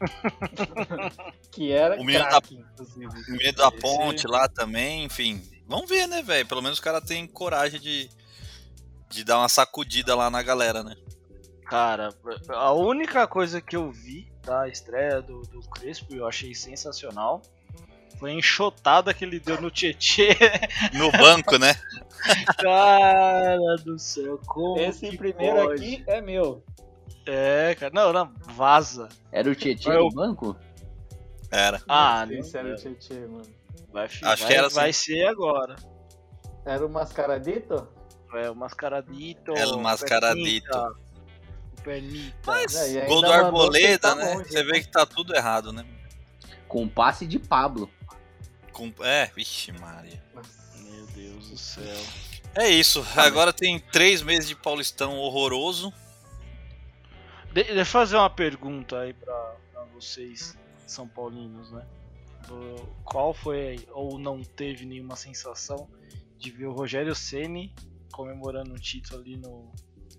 [1.50, 3.32] que era O menino craque, da- inclusive.
[3.32, 5.42] O medo da ponte lá também, enfim.
[5.66, 6.46] Vamos ver, né, velho?
[6.46, 8.08] Pelo menos o cara tem coragem de,
[9.10, 10.96] de dar uma sacudida lá na galera, né?
[11.66, 12.14] Cara,
[12.48, 17.42] a única coisa que eu vi da estreia do, do Crespo eu achei sensacional
[18.18, 20.36] foi a enxotada que ele deu no Tietê.
[20.92, 21.74] No banco, né?
[22.58, 25.84] Cara do céu, como Esse que primeiro pode?
[25.84, 26.64] aqui é meu.
[27.24, 27.92] É, cara.
[27.94, 29.08] Não, não, vaza.
[29.30, 30.56] Era o Tietchan Eu- do banco?
[31.50, 31.80] Era.
[31.86, 33.46] Ah, não sei se não, era o Tietê, mano.
[33.92, 34.76] vai, Acho vai, que era assim.
[34.76, 35.76] vai ser agora.
[36.66, 37.88] Era o Mascaradito?
[38.34, 39.52] É, o Mascaradito.
[39.52, 40.70] El Mascaradito.
[40.70, 40.92] Pernita,
[41.88, 42.36] Pernita.
[42.44, 44.34] Mas É, gol do Arboleda, né?
[44.34, 44.72] longe, Você né?
[44.72, 45.86] vê que tá tudo errado, né?
[46.68, 47.90] Com passe de Pablo.
[48.72, 48.92] Com...
[49.00, 50.22] É, vixe, Maria.
[50.84, 51.96] Meu Deus do céu.
[52.54, 53.02] É isso.
[53.16, 55.90] Agora tem três meses de Paulistão horroroso.
[57.54, 60.54] De- deixa eu fazer uma pergunta aí pra, pra vocês,
[60.86, 61.86] São Paulinos, né?
[63.02, 65.88] Qual foi, ou não teve nenhuma sensação
[66.36, 67.74] de ver o Rogério Ceni
[68.12, 69.72] comemorando um título ali no,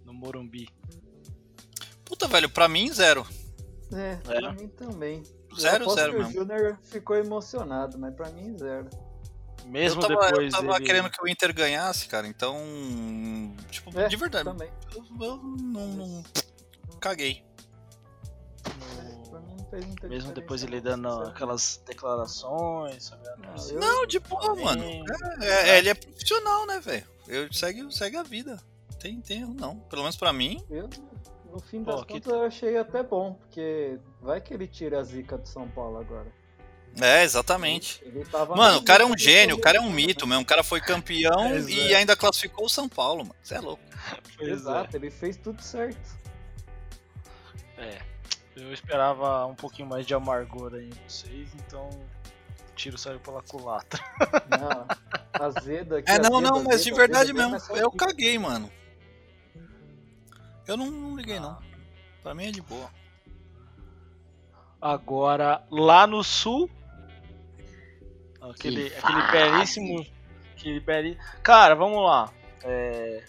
[0.03, 0.67] no Morumbi?
[2.09, 3.25] Puta, velho, pra mim, zero.
[3.93, 4.39] É, É.
[4.41, 5.23] pra mim também.
[5.57, 6.29] Zero, Eu zero que mesmo.
[6.31, 8.89] O Júnior ficou emocionado, mas pra mim, zero.
[9.65, 10.85] Mesmo eu tava, eu depois tava dele...
[10.85, 12.27] querendo que o Inter ganhasse, cara.
[12.27, 12.57] Então,
[13.71, 14.69] tipo, É, de verdade, Também.
[14.95, 16.23] eu, eu não, não-
[16.99, 17.43] caguei.
[18.65, 23.35] no- Pra mim não fez muita Mesmo depois ele dando aquelas declarações sobre a
[23.79, 24.83] Não, eu- de boa, mano.
[25.41, 27.05] É, é, ele é profissional, né, velho?
[27.27, 28.59] Eu segue, segue a vida.
[28.99, 29.77] Tem, tem erro, não.
[29.81, 30.63] Pelo menos pra mim.
[30.69, 30.89] Eu,
[31.51, 34.99] no fim Pô, das que- contas, eu achei até bom, porque vai que ele tira
[34.99, 36.27] a zica do São Paulo agora.
[36.99, 38.01] É, exatamente.
[38.03, 40.41] Ele tava Mano, o cara é um gênio, o cara é um mito mesmo.
[40.41, 41.71] O cara foi campeão Exato.
[41.71, 43.35] e ainda classificou o São Paulo, mano.
[43.43, 43.83] Você é louco.
[44.37, 44.51] Pois é.
[44.53, 46.17] Exato, ele fez tudo certo.
[47.77, 47.99] É,
[48.55, 53.41] eu esperava um pouquinho mais de amargor aí em vocês, então o tiro saiu pela
[53.43, 54.03] culatra.
[54.59, 54.87] Não,
[55.47, 56.11] azedo aqui.
[56.11, 57.59] É, não, azedo, não, mas de azedo, verdade mesmo.
[57.59, 58.69] só Eu caguei, mano.
[60.69, 61.57] Eu não, não liguei, não.
[62.21, 62.91] Pra mim é de boa.
[64.79, 66.69] Agora, lá no sul,
[68.39, 70.05] aquele, Que aquele belíssimo.
[70.55, 71.17] Aquele beli...
[71.41, 72.31] Cara, vamos lá.
[72.63, 73.23] É,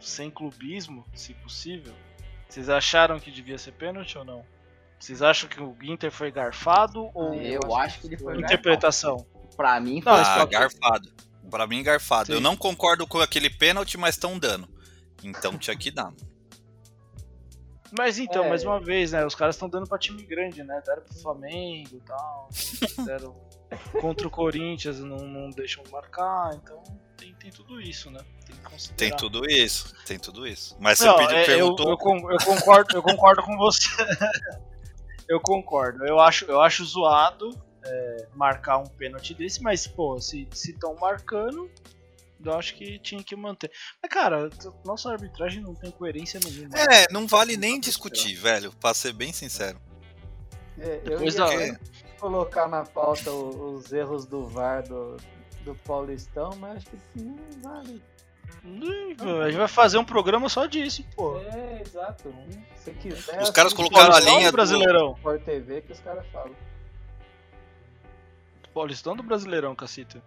[0.00, 1.92] sem clubismo, se possível.
[2.48, 4.44] Vocês acharam que devia ser pênalti ou não?
[4.96, 9.16] Vocês acham que o Inter foi garfado ou Eu acho que ele foi interpretação?
[9.16, 9.56] garfado.
[9.56, 11.12] Pra mim foi Não, Ah, garfado.
[11.50, 12.32] Pra mim, garfado.
[12.32, 12.42] Eu Sim.
[12.42, 14.68] não concordo com aquele pênalti, mas estão dando.
[15.22, 16.12] Então tinha que dar.
[17.96, 18.48] Mas então, É.
[18.48, 19.24] mais uma vez, né?
[19.24, 20.82] Os caras estão dando pra time grande, né?
[20.84, 22.48] Deram pro Flamengo e tal.
[23.06, 23.36] deram
[24.00, 26.54] contra o Corinthians, não, não deixam marcar.
[26.54, 26.82] Então
[27.16, 28.20] tem, tem tudo isso, né?
[28.46, 28.96] Tem que considerar.
[28.96, 29.94] Tem tudo isso.
[30.04, 30.76] Tem tudo isso.
[30.80, 31.90] Mas você Não, pediu, é, eu, perguntou.
[31.90, 33.88] eu, con- eu concordo, eu concordo com você.
[35.28, 36.04] eu concordo.
[36.06, 37.50] Eu acho, eu acho zoado
[37.84, 41.70] é, marcar um pênalti desse, mas, pô, se estão marcando,
[42.44, 43.70] eu acho que tinha que manter.
[44.02, 44.50] Mas, cara,
[44.84, 46.76] nossa arbitragem não tem coerência nenhuma.
[46.76, 48.72] É, não vale nem discutir, velho.
[48.80, 49.78] Pra ser bem sincero.
[50.78, 51.78] É, eu Depois ia da-
[52.18, 55.16] colocar na pauta os erros do VAR do,
[55.64, 58.02] do Paulistão, mas acho que não vale.
[59.42, 61.38] A gente vai fazer um programa só disso, pô.
[61.38, 62.34] É, exato.
[62.76, 63.42] Se quiser.
[63.42, 65.12] Os caras assiste colocaram a linha do- Brasileirão?
[65.16, 66.54] Sport TV que os caras falam.
[68.72, 70.22] Paulistão do Brasileirão, cacita?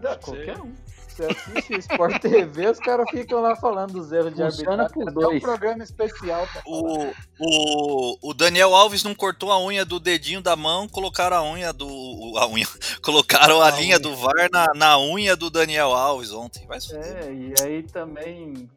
[0.00, 0.74] Dá, qualquer um.
[1.14, 5.08] Você assiste Sport TV, os caras ficam lá falando dos erros de arbitragem.
[5.08, 6.64] até um programa especial falar.
[6.66, 11.52] O, o, o Daniel Alves não cortou a unha do dedinho da mão, colocaram a
[11.52, 11.86] unha do.
[12.36, 12.66] A unha.
[13.00, 14.00] Colocaram a, A linha unha.
[14.00, 16.66] do VAR na, na unha do Daniel Alves ontem.
[16.66, 16.78] Vai.
[16.92, 18.68] É, e aí também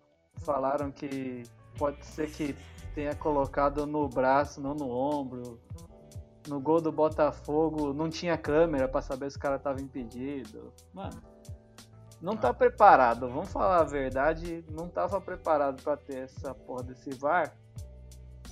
[0.43, 1.41] falaram que
[1.76, 2.56] pode ser que
[2.93, 5.60] tenha colocado no braço, não no ombro.
[6.47, 10.71] No gol do Botafogo não tinha câmera pra saber se o cara tava impedido.
[10.93, 11.21] Mano,
[12.22, 13.28] não tá preparado.
[13.30, 17.54] Vamos falar a verdade, não tava preparado pra ter essa porra desse VAR.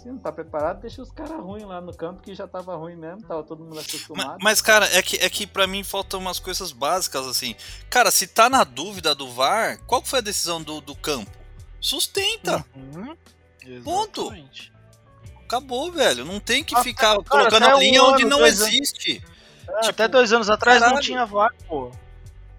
[0.01, 2.95] Se não tá preparado, deixa os caras ruins lá no campo, que já tava ruim
[2.95, 4.37] mesmo, tava todo mundo Mas, acostumado.
[4.39, 7.55] mas, cara, é que, é que pra mim faltam umas coisas básicas assim.
[7.89, 11.31] Cara, se tá na dúvida do VAR, qual foi a decisão do, do campo?
[11.81, 12.63] Sustenta.
[12.75, 13.15] Uhum.
[13.83, 14.31] Ponto.
[15.45, 16.23] Acabou, velho.
[16.25, 19.23] Não tem que Ah, ficar cara, colocando a um linha onde ano, não existe.
[19.67, 21.03] É, Tipo, até dois anos atrás não caralho.
[21.05, 21.91] tinha VAR, pô.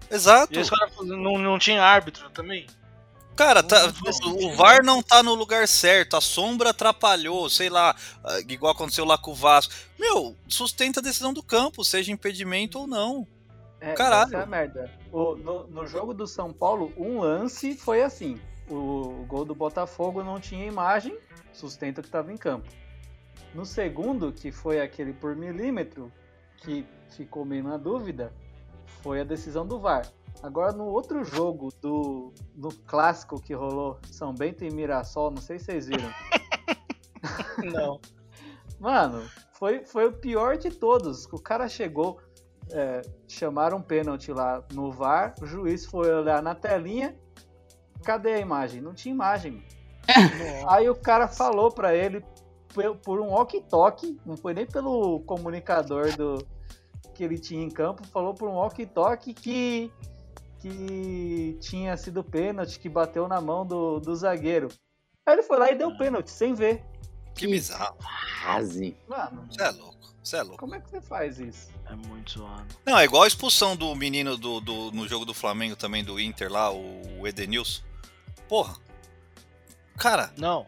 [0.09, 0.53] Exato.
[0.53, 2.65] E os caras não, não tinha árbitro também.
[3.35, 3.93] Cara, tá-
[4.25, 4.55] o.
[4.55, 9.15] VAR não tá no lugar certo, a sombra atrapalhou, sei lá, ah, igual aconteceu lá
[9.15, 9.73] com o Vasco.
[9.99, 13.27] Meu, sustenta a decisão do campo, seja impedimento ou não.
[13.79, 14.29] É, Caralho.
[14.29, 14.91] essa é a merda.
[15.11, 18.41] O- no, no jogo do São Paulo, um lance foi assim.
[18.67, 21.15] O, gol do Botafogo não tinha imagem,
[21.53, 22.67] sustenta que estava em campo.
[23.53, 26.11] No segundo, que foi aquele por milímetro,
[26.57, 28.33] que ficou meio na dúvida,
[29.01, 30.05] foi a decisão do VAR.
[30.43, 35.57] Agora no outro jogo do, do clássico que rolou São Bento e Mirassol, não sei
[35.57, 36.09] se vocês viram.
[37.73, 37.99] Não.
[38.79, 39.23] Mano,
[39.53, 41.25] foi, foi o pior de todos.
[41.25, 42.19] O cara chegou,
[42.71, 47.15] é, chamaram um pênalti lá no VAR, o juiz foi olhar na telinha,
[48.03, 48.79] cadê a imagem?
[48.81, 49.63] Não tinha imagem.
[50.69, 52.23] Aí o cara falou pra ele
[52.73, 56.37] por- por um walkie-talkie, não foi nem pelo comunicador do
[57.17, 59.91] que ele tinha em campo, falou por um walkie-talkie que
[60.59, 64.69] que tinha sido pênalti, que bateu na mão do, do zagueiro.
[65.25, 66.83] Aí ele foi lá e deu pênalti, sem ver.
[67.35, 67.95] Que bizarro.
[68.43, 68.97] Quase.
[69.07, 69.97] Mano, Você é louco.
[70.23, 70.57] Você é louco.
[70.57, 71.69] como é que você faz isso?
[71.85, 72.65] É muito zoado.
[72.85, 76.19] Não, é igual a expulsão do menino do, do- no jogo do Flamengo também, do
[76.19, 77.83] Inter lá, o Edenilson.
[78.49, 78.75] Porra.
[79.95, 80.65] Cara, Não.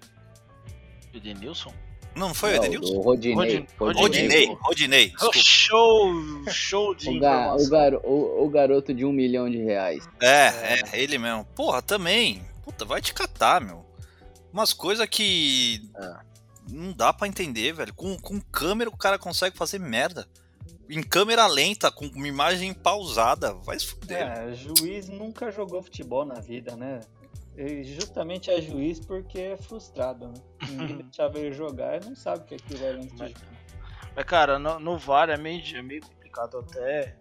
[1.14, 1.74] Edenilson?
[2.20, 2.94] Não, não foi o Edenilson?
[2.96, 3.36] o Rodinei.
[3.80, 4.58] Rodin- Rodinei.
[4.62, 5.14] Rodinei.
[5.34, 6.14] Show!
[6.50, 10.08] Show de O, ga- o garo- o- o garoto de um milhão de reais.
[10.22, 11.46] É, é, ele mesmo.
[11.56, 12.44] Porra, também.
[12.64, 13.86] Puta, vai te catar, meu.
[14.54, 15.82] Umas coisas que.
[16.72, 17.94] Não dá pra entender, velho.
[17.94, 20.28] Com, com câmera o cara consegue fazer merda.
[20.88, 23.54] Em câmera lenta, com uma imagem pausada.
[23.54, 24.18] Vai se fuder.
[24.28, 27.00] É, juiz nunca jogou futebol na vida, né?
[27.60, 30.34] Ele justamente é juiz porque é frustrado, né?
[30.70, 33.60] Ninguém deixava ele jogar e não sabe o que aquilo é antes de jogar.
[34.16, 37.18] Mas, cara, no, no VAR é meio, é meio complicado até.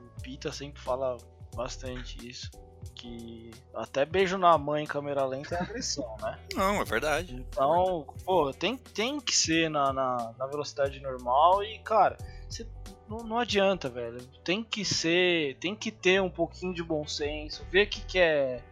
[0.00, 1.18] O Pita sempre fala
[1.54, 2.50] bastante isso.
[2.94, 6.38] Que até beijo na mãe em câmera lenta é agressão, né?
[6.54, 7.34] Não, é verdade.
[7.34, 12.16] Então, pô, tem, tem que ser na, na, na velocidade normal e, cara,
[12.48, 12.66] você-
[13.06, 14.18] não, não adianta, velho.
[14.42, 18.18] Tem que ser, tem que ter um pouquinho de bom senso, ver o que, que
[18.18, 18.62] é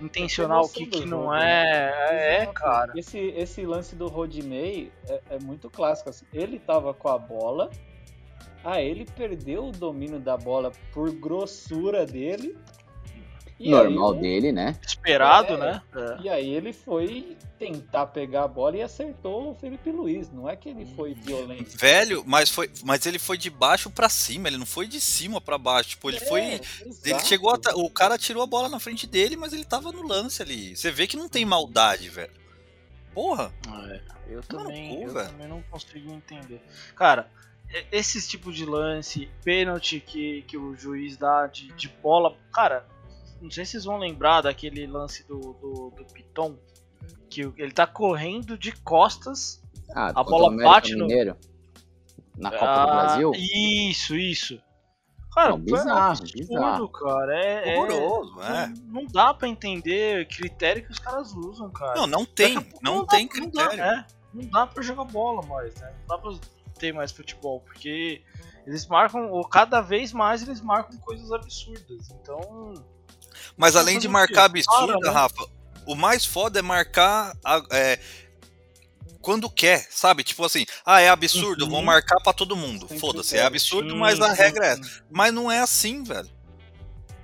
[0.00, 1.92] intencional, o que, que não é.
[2.10, 2.52] É, Exato.
[2.54, 2.92] cara.
[2.96, 6.10] Esse, esse lance do Rodinei é, é muito clássico.
[6.10, 6.26] Assim.
[6.32, 7.70] Ele tava com a bola,
[8.64, 12.56] aí ele perdeu o domínio da bola por grossura dele.
[13.58, 14.76] e Normal aí, dele, né?
[14.86, 15.82] Esperado, É, né?
[15.94, 16.22] É.
[16.22, 20.30] E aí ele foi tentar pegar a bola e acertou o Felipe Luiz.
[20.30, 21.76] Não é que ele foi violento.
[21.76, 25.40] Velho, mas foi, mas ele foi de baixo pra cima, ele não foi de cima
[25.40, 25.90] pra baixo.
[25.90, 27.26] Tipo, ele foi, É, ele exato.
[27.26, 30.42] chegou a, o cara tirou a bola na frente dele, mas ele tava no lance
[30.42, 30.76] ali.
[30.76, 32.32] Você vê que não tem maldade, velho.
[33.12, 33.52] Porra.
[33.90, 35.28] É, eu também, cu, eu velho.
[35.30, 36.60] também não consigo entender.
[36.96, 37.30] Cara,
[37.92, 42.36] esses tipos de lance, pênalti que, que o juiz dá de, de bola.
[42.52, 42.86] Cara,
[43.40, 46.56] não sei se vocês vão lembrar daquele lance do, do, do Piton.
[47.30, 49.62] Que ele tá correndo de costas.
[49.94, 51.36] Ah, A bola o América bate no- Mineiro,
[52.36, 53.32] Na Copa do Ah, Brasil.
[53.34, 54.60] Isso, isso.
[55.32, 56.64] Cara, Não, bizarro, é um bizarro.
[56.66, 57.36] absurdo, cara.
[57.44, 58.66] É, é- Horroroso, é.
[58.68, 61.94] Não, não dá pra entender critério que os caras usam, cara.
[61.96, 63.84] Não, não tem, pouco não dá- tem Não dá, critério.
[63.84, 65.92] é, não dá pra jogar bola mais, né?
[66.00, 66.32] Não dá pra
[66.78, 68.22] ter mais futebol, porque
[68.66, 72.10] eles marcam, ou cada vez mais eles marcam coisas absurdas.
[72.10, 72.74] Então.
[73.56, 75.10] Mas além de marcar absurda, né?
[75.10, 75.46] Rafa,
[75.86, 77.98] o mais foda é marcar a- é,
[79.20, 80.22] quando quer, sabe?
[80.22, 81.70] Tipo assim, ah, é absurdo, Uhum.
[81.70, 82.86] vou marcar pra todo mundo.
[82.98, 85.02] Foda-se, é absurdo, Sim, mas a sim, regra é essa.
[85.10, 86.28] Mas não é assim, velho.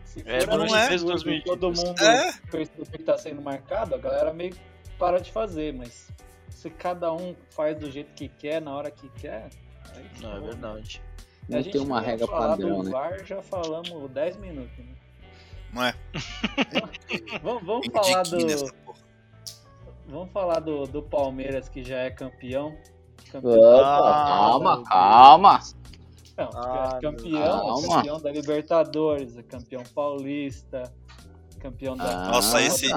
[0.05, 0.88] Se É, for não é?
[0.88, 1.44] desde 2015.
[1.44, 2.33] todo mundo É.
[2.51, 4.57] perceber que tá sendo marcado, a galera meio
[4.99, 6.09] para de fazer, mas
[6.51, 9.49] se cada um faz do jeito que quer, na hora que quer.
[9.94, 10.46] aí Não, é pô.
[10.46, 11.03] verdade.
[11.49, 12.90] A Não gente tem uma regra padrão, né?
[12.90, 14.77] VAR, já falamos 10 minutos.
[14.79, 14.94] Né?
[15.73, 15.95] Não é?
[17.43, 18.37] Vamos, vamos falar do.
[20.09, 22.77] Vamos falar do, do Palmeiras que já é campeão.
[23.33, 25.61] Opa, Ah, calma, calma.
[26.37, 27.97] Não, Ah, campeão, calma.
[27.97, 30.93] campeão da Libertadores, campeão paulista,
[31.61, 32.89] campeão da Ah, Nossa, esse-.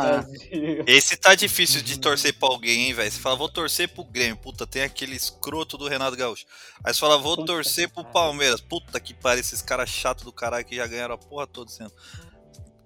[0.88, 3.12] Esse tá difícil de torcer pra alguém, hein, velho?
[3.12, 4.38] Você fala, vou torcer pro Grêmio.
[4.38, 6.46] Puta, tem aquele escroto do Renato Gaúcho.
[6.84, 8.04] Aí você fala, vou Puta torcer pro.
[8.06, 8.60] Palmeiras.
[8.62, 11.92] Puta que pariu, esses caras chatos do caralho que já ganharam a porra toda sendo.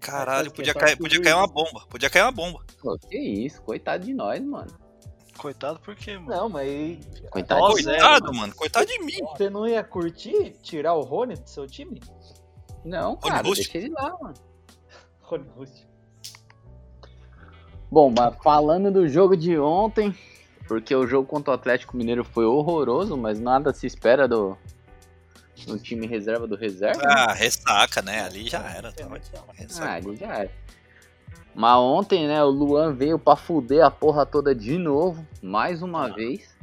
[0.08, 1.86] Caralho, Mas podia é cair, podia cair uma bomba.
[1.90, 2.64] Podia cair uma bomba.
[2.82, 4.72] Pô, que isso, coitado de nós, mano.
[5.38, 6.30] Coitado porque, mano.
[6.30, 6.98] Não, mas
[7.30, 7.84] Coitado Nossa.
[7.84, 8.56] Coitado, mano.
[8.56, 9.18] Coitado de mim.
[9.20, 12.02] você não ia curtir tirar o Rony do seu time?
[12.86, 13.74] Não, Rony cara, Rústico?
[13.74, 14.34] deixa ele lá, mano.
[15.20, 15.92] Rony Rústico.
[17.92, 20.16] Bom, mas falando do jogo de ontem,
[20.70, 24.58] porque o jogo contra o Atlético Mineiro foi horroroso, mas nada se espera do,
[25.66, 27.00] do time reserva do reserva.
[27.02, 27.06] né?
[27.10, 28.22] Ah, ressaca, né?
[28.24, 28.92] Ali já era.
[28.92, 29.16] Tava...
[29.18, 29.94] Ah, Ressaca.
[30.10, 30.52] ali já era.
[31.56, 36.08] Mas ontem, né, o Luan veio pra fuder a porra toda de novo, mais uma
[36.08, 36.56] vez.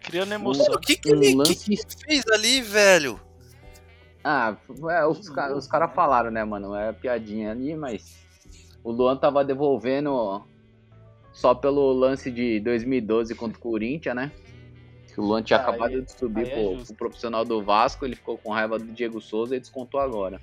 [0.00, 0.64] Criando emoção.
[0.64, 3.20] Mano, o que, que Um ele que lance- que ele fez ali, velho?
[4.24, 4.56] Ah,
[4.90, 6.74] é, os, ca- os caras falaram, né, mano?
[6.74, 8.16] É piadinha ali, mas
[8.82, 10.42] o Luan tava devolvendo
[11.32, 14.32] só pelo lance de 2012 contra o Corinthians, né?
[15.12, 17.62] Que o Luan tinha Ah, acabado aí- de subir aí é pro, pro profissional do
[17.62, 20.40] Vasco, ele ficou com raiva do Diego Souza e descontou agora.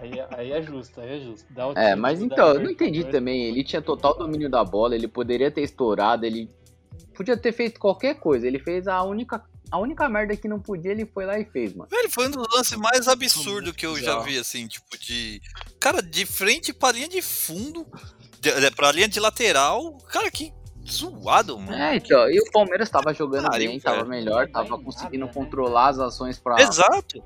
[0.00, 1.46] Aí, é- aí é justo, aí é justo.
[1.50, 3.44] Dá o É, mas então, eu não entendi também.
[3.44, 6.50] Ele tinha total domínio da bola, ele poderia ter estourado, ele
[7.14, 8.46] podia ter feito qualquer coisa.
[8.46, 11.74] Ele fez a única, a única merda que não podia, ele foi lá e fez,
[11.74, 11.88] mano.
[11.90, 15.40] Velho, foi um dos lances mais absurdos que eu já vi, assim, tipo, de.
[15.78, 17.86] Cara, de frente pra linha de fundo,
[18.40, 19.98] de, de, pra linha de lateral.
[20.08, 20.52] Cara, que
[20.90, 21.74] zoado, mano.
[21.74, 24.08] É, então, e o Palmeiras tava jogando Pariu, bem, tava velho.
[24.08, 25.32] melhor, tava conseguindo né?
[25.32, 26.60] controlar as ações pra.
[26.60, 27.22] Exato.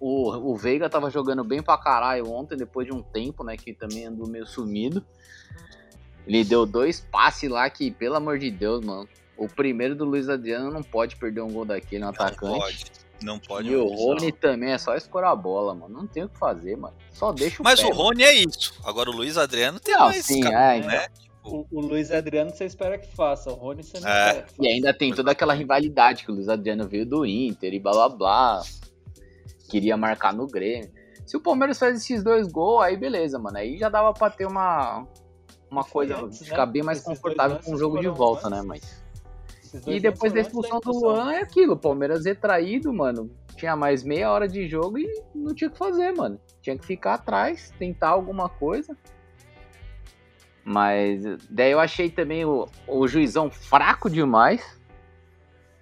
[0.00, 3.56] O, o Veiga tava jogando bem pra caralho ontem, depois de um tempo, né?
[3.56, 5.04] Que também andou meio sumido.
[6.26, 9.08] Ele deu dois passes lá que, pelo amor de Deus, mano.
[9.36, 12.58] O primeiro do Luiz Adriano não pode perder um gol daquele no Não atacante.
[12.58, 12.84] pode.
[13.22, 13.68] Não pode.
[13.68, 13.96] E o mano.
[13.96, 15.92] Rony também é só escorar a bola, mano.
[15.94, 16.94] Não tem o que fazer, mano.
[17.12, 18.74] Só deixa o Mas pé, o Rony é isso.
[18.84, 20.24] Agora o Luiz Adriano tem Não, mais.
[20.24, 21.06] sim, cara, é, né?
[21.50, 24.26] O, o Luiz Adriano você espera que faça, o Rony você não É.
[24.28, 24.62] espera que faça.
[24.62, 27.92] E ainda tem toda aquela rivalidade que o Luiz Adriano veio do Inter e blá
[27.92, 28.62] blá blá.
[29.68, 30.90] Queria marcar no Grêmio.
[31.26, 33.58] Se o Palmeiras faz esses dois gols, aí beleza, mano.
[33.58, 35.06] Aí já dava pra ter uma,
[35.70, 36.72] uma Foi coisa, antes, ficar né?
[36.72, 38.66] bem mais Esses confortável com o jogo de volta, né, antes.
[38.66, 39.02] mas.
[39.62, 42.92] Esses dois E depois da lances foram expulsão do Luan é aquilo, o Palmeiras retraído,
[42.92, 43.30] mano.
[43.56, 46.40] Tinha mais meia hora de jogo e não tinha o que fazer, mano.
[46.62, 48.96] Tinha que ficar atrás, tentar alguma coisa.
[50.68, 54.78] Mas daí eu achei também o, o juizão fraco demais.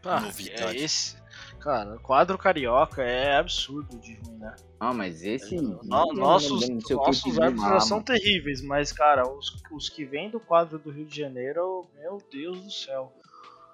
[0.04, 1.16] Ah, é esse.
[1.58, 4.54] Cara, o quadro carioca é absurdo de ruim, né?
[4.78, 5.56] Ah, mas esse.
[5.60, 10.38] No- não nossos nossos árbitros já são terríveis, mas, cara, os, os que vêm do
[10.38, 13.12] quadro do Rio de Janeiro, meu Deus do céu.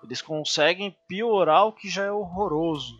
[0.02, 2.98] Eles conseguem piorar o que já é horroroso.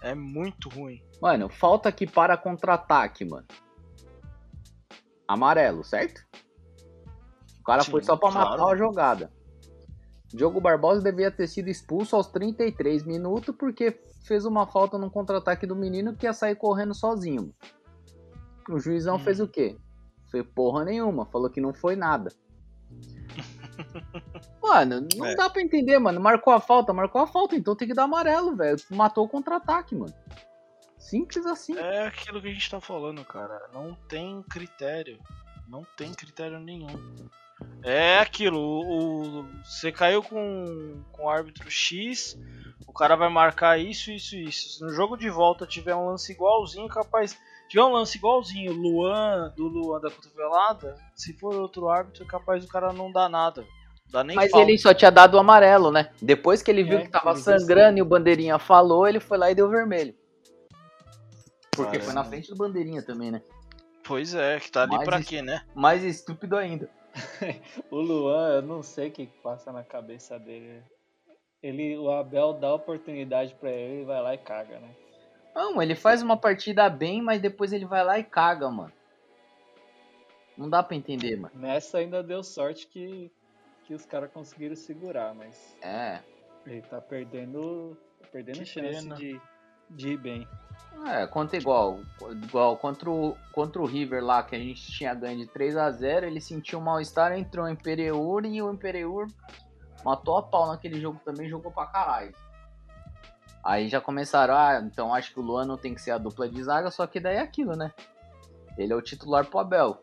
[0.00, 1.00] É muito ruim.
[1.22, 3.46] Mano, falta aqui para contra-ataque, mano.
[5.28, 6.26] Amarelo, certo?
[7.68, 8.72] O cara Sim, foi só pra matar claro.
[8.72, 9.30] a jogada.
[10.28, 13.90] Diogo Barbosa devia ter sido expulso aos 33 minutos porque
[14.24, 17.54] fez uma falta num contra-ataque do menino que ia sair correndo sozinho.
[18.70, 19.18] O juizão Hum.
[19.18, 19.76] fez o quê?
[20.30, 22.32] Fez porra nenhuma, falou que não foi nada.
[24.62, 25.34] Mano, não É.
[25.34, 26.18] dá pra entender, mano.
[26.20, 28.78] Marcou a falta, marcou a falta, então tem que dar amarelo, velho.
[28.90, 30.14] Matou o contra-ataque, mano.
[30.98, 31.76] Simples assim.
[31.76, 33.68] É aquilo que a gente tá falando, cara.
[33.74, 35.18] Não tem critério.
[35.68, 36.86] Não tem critério nenhum.
[37.82, 42.38] É aquilo, o, o- você caiu com, com o árbitro X,
[42.86, 44.70] o cara vai marcar isso, isso, isso.
[44.78, 47.36] Se no jogo de volta tiver um lance igualzinho, capaz.
[47.68, 52.62] Tiver um lance igualzinho, Luan, do Luan da cotovelada, se for outro árbitro, é capaz
[52.64, 53.64] do cara não dar nada.
[54.10, 54.66] Dá nem Mas falta.
[54.66, 56.10] ele só tinha dado o amarelo, né?
[56.22, 59.50] Depois que ele viu É, que tava sangrando e o bandeirinha falou, ele foi lá
[59.50, 60.14] e deu vermelho.
[61.72, 62.04] Porque Caramba.
[62.04, 63.42] foi na frente do bandeirinha também, né?
[64.02, 65.60] Pois é, que tá ali Mas pra quê, né?
[65.74, 66.88] Mais estúpido ainda.
[67.90, 70.82] O Luan, eu não sei o que passa na cabeça dele.
[71.62, 74.94] Ele, o Abel dá oportunidade pra ele, ele vai lá e caga, né?
[75.54, 78.92] Não, ele faz uma partida bem, mas depois ele vai lá e caga, mano.
[80.56, 81.52] Não dá pra entender, mano.
[81.56, 83.30] Nessa ainda deu sorte que,
[83.84, 86.20] que os caras conseguiram segurar, mas É.
[86.66, 89.16] ele tá perdendo, tá perdendo Que chance pena.
[89.16, 89.40] de,
[89.90, 90.48] de ir bem.
[91.06, 92.00] É, conta igual.
[92.44, 95.90] Igual contra o, contra o River lá, que a gente tinha ganho de 3 a
[95.90, 99.28] 0 ele sentiu um mal-estar, entrou em Pereur e o Imperiur
[100.04, 102.34] matou a pau naquele jogo também, jogou pra caralho.
[103.64, 106.48] Aí já começaram, ah, então acho que o Luan não tem que ser a dupla
[106.48, 107.92] de zaga, só que daí é aquilo, né?
[108.76, 110.00] Ele é o titular pro Abel.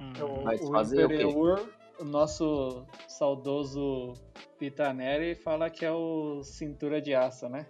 [0.00, 0.12] Hum.
[0.20, 1.14] O, Vai o fazer o quê?
[1.14, 4.14] Imperiur, o nosso saudoso
[4.60, 7.66] Pitaneri, fala que é o cintura de aço, né?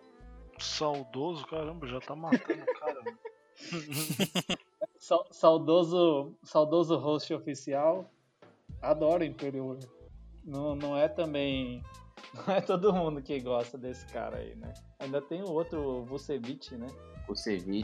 [0.58, 3.00] Saudoso, caramba, já tá matando o cara.
[4.98, 8.10] Sa- Saudoso, saudoso host oficial,
[8.82, 9.78] adora o Imperiur.
[10.44, 11.82] Não, não é também.
[12.46, 14.72] Não é todo mundo que gosta desse cara aí, né?
[15.00, 16.86] Ainda tem o outro, o Vucevic, né?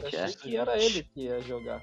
[0.05, 0.27] Achei é.
[0.29, 1.81] que era ele que ia jogar.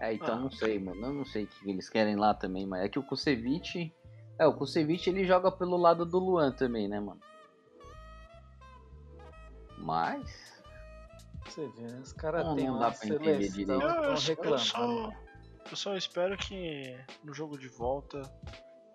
[0.00, 0.40] É, então Ah.
[0.40, 1.06] não sei, mano.
[1.06, 3.94] Eu não sei o que eles querem lá também, mas é que o Kusevich.
[4.38, 7.20] É, o Kusevich ele joga pelo lado do Luan também, né, mano?
[9.78, 10.62] Mas.
[11.46, 12.00] Você vê, né?
[12.02, 13.72] Os caras Não, têm não uma dá pra entender seleção direito.
[13.84, 15.16] estão Eu, eu só, reclamando.
[15.70, 18.22] eu só espero que no jogo de volta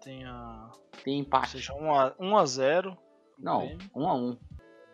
[0.04, 0.70] tenha.
[1.04, 1.52] Tem empate.
[1.52, 2.98] Seja 1 a 0
[3.40, 4.38] Não, um a um.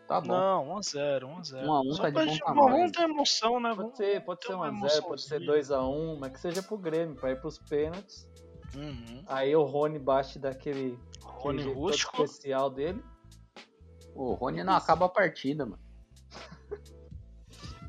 [0.08, 0.28] Tá bom.
[0.28, 2.70] Não, 1 a 0 1 a 0 Um a um Só tá de bom tamanho.
[2.78, 3.76] Vamos ter emoção, né?
[3.76, 5.80] Pode ser, pode ser uma 1x0, pode ser emoçãozinha.
[5.80, 8.30] 2x1, mas que seja pro Grêmio, pra ir pros pênaltis.
[8.76, 9.24] Uhum.
[9.28, 12.24] Aí o Rony bate daquele, Rony Rústico.
[12.24, 13.04] especial dele.
[14.14, 15.82] O Rony não acaba a partida, mano.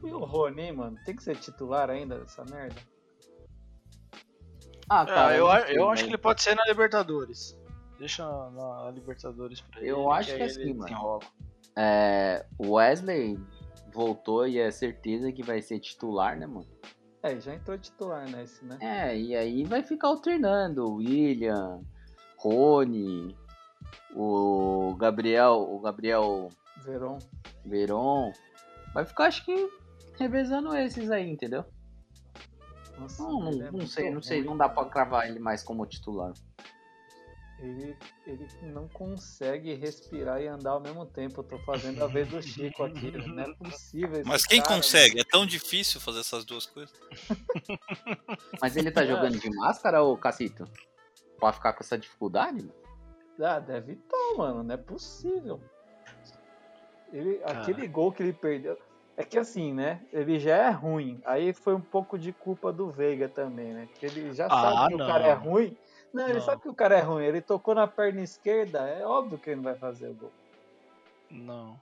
[0.01, 2.81] E o Rony, mano, tem que ser titular ainda dessa merda?
[4.89, 7.59] Ah, É, eu, não a- sei, eu mas- acho que ele pode ser na Libertadores.
[7.99, 9.91] Deixa na Libertadores pra ele.
[9.91, 11.19] Eu acho que é assim, mano.
[11.77, 13.39] É, o Wesley
[13.93, 16.67] voltou e é certeza que vai ser titular, né, mano?
[17.23, 18.79] É, já entrou titular nesse, né?
[18.81, 20.85] É, e aí vai ficar alternando.
[20.85, 21.81] O William,
[22.37, 23.37] Rony,
[24.15, 26.49] o Gabriel, o Gabriel
[26.85, 27.19] Veron.
[27.65, 28.33] Veron.
[28.95, 29.69] Vai ficar, acho que,
[30.19, 31.65] revezando esses aí, entendeu?
[32.99, 34.91] Nossa, Não, não, é não sei, não sei, ruim, não dá pra cara.
[34.91, 36.33] cravar ele mais como titular.
[37.61, 41.41] Ele, ele não consegue respirar e andar ao mesmo tempo.
[41.41, 43.11] Eu tô fazendo a vez do Chico aqui.
[43.11, 44.23] Não é possível.
[44.25, 45.21] Mas quem cara, consegue?
[45.21, 46.95] É tão difícil fazer essas duas coisas.
[48.63, 50.69] Mas ele tá jogando de máscara, ô Cacito?
[51.41, 52.59] Pode ficar com essa dificuldade?
[52.63, 52.73] mano?
[53.41, 54.63] Ah, deve estar, mano.
[54.63, 55.61] Não é possível.
[57.13, 58.79] Ele, aquele gol que ele perdeu.
[59.17, 60.01] É que assim, né?
[60.13, 61.21] Ele já é ruim.
[61.25, 63.89] Aí foi um pouco de culpa do Veiga também, né?
[63.91, 65.05] Porque ele já Ah, sabe que não.
[65.07, 65.77] o cara é ruim.
[66.13, 66.41] Não, ele Não.
[66.45, 67.25] sabe que o cara é ruim.
[67.25, 68.81] Ele tocou na perna esquerda.
[68.89, 70.33] É óbvio que ele não vai fazer o gol.
[71.31, 71.79] Não.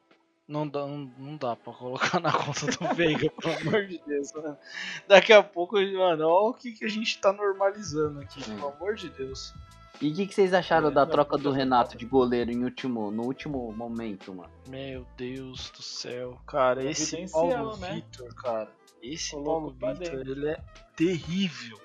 [0.48, 4.32] Não dá, não, não dá pra colocar na conta do Veiga, pelo amor de Deus.
[4.32, 4.56] Mano.
[5.08, 8.54] Daqui a pouco, mano, olha o que, que a gente tá normalizando aqui, Hum.
[8.54, 9.52] pelo amor de Deus.
[10.00, 13.10] E o que, que vocês acharam É, da troca do Renato de goleiro em último,
[13.10, 14.50] no último momento, mano?
[14.68, 17.94] Meu Deus do céu, cara, esse Paulo né?
[17.94, 18.70] Vitor, cara,
[19.02, 20.60] esse Paulo Vitor, ele é
[20.94, 21.80] terrível.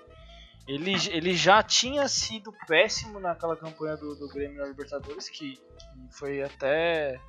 [0.67, 6.07] Ele, ele já tinha sido péssimo naquela campanha do, do Grêmio na Libertadores, que, que
[6.11, 7.19] foi até.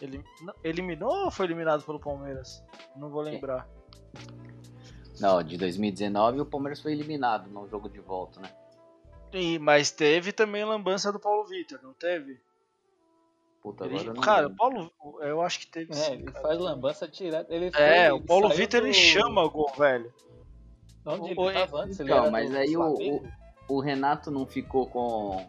[0.00, 0.22] Ele,
[0.62, 2.62] eliminou ou foi eliminado pelo Palmeiras?
[2.96, 3.66] Não vou lembrar.
[5.18, 8.50] Não, de 2019 o Palmeiras foi eliminado no jogo de volta, né?
[9.32, 12.38] E, mas teve também a lambança do Paulo Vitor, não teve?
[13.62, 14.54] Puta, Ele- agora não cara, o.
[14.54, 14.92] Paulo,
[15.22, 15.92] eu acho que teve.
[15.92, 16.42] É, sim, ele cara.
[16.46, 17.46] faz lambança tirada.
[17.52, 20.12] Ele É, foi- o ele Paulo Vitor ele do- chama o gol, velho.
[21.06, 22.00] Onde ele Oi, tava antes?
[22.00, 23.28] Ele Então, era mas do aí o, o,
[23.68, 25.46] o Renato não ficou com.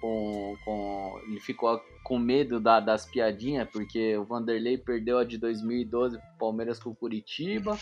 [0.00, 1.20] Com, com.
[1.28, 6.26] Ele ficou com medo da- das piadinhas, porque o Vanderlei perdeu a de 2012 pro
[6.38, 7.76] Palmeiras com o Curitiba,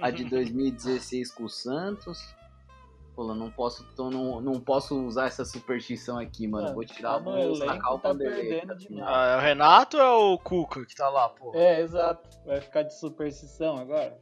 [0.00, 2.18] a de 2016 com o Santos.
[3.14, 6.64] Pô, não posso, tô, não, não posso usar essa superstição aqui, mano.
[6.64, 8.60] Mano, Vou tirar, tá vou sacar o tá Vanderlei.
[8.62, 8.76] tá.
[9.04, 11.52] Ah, é o Renato ou é o Cuca que tá lá, pô?
[11.54, 12.28] É, exato.
[12.46, 14.16] Vai ficar de superstição agora.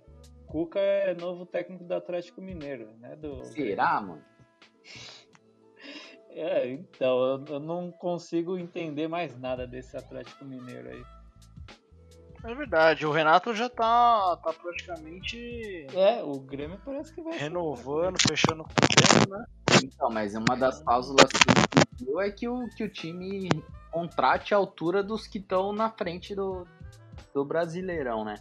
[0.49, 3.15] Cuca é novo técnico do Atlético Mineiro, né?
[3.17, 3.45] Do...
[3.45, 4.25] Será, mano?
[6.31, 11.03] É, então, eu, não consigo entender mais nada desse Atlético Mineiro aí.
[12.45, 17.41] É verdade, o Renato já tá, tá praticamente É, o Grêmio parece que vai ser-
[17.41, 19.45] renovando, fechando o Grêmio, né?
[19.83, 21.51] Então, mas uma das cláusulas que
[22.07, 23.49] ele é que o, que o time
[23.91, 26.67] contrate a altura dos que estão na frente do,
[27.35, 28.37] do Brasileirão, né?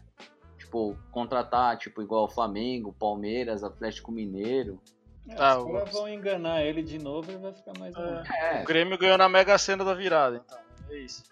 [0.67, 4.81] Tipo, contratar, tipo, igual o Flamengo, Palmeiras, Atlético Mineiro.
[5.29, 8.01] É, Ah, os caras vão enganar ele de novo e vai ficar mais um.
[8.01, 8.23] ano.
[8.27, 10.59] É, O Grêmio ganhou na Mega Sena da virada, então.
[10.89, 11.23] É isso.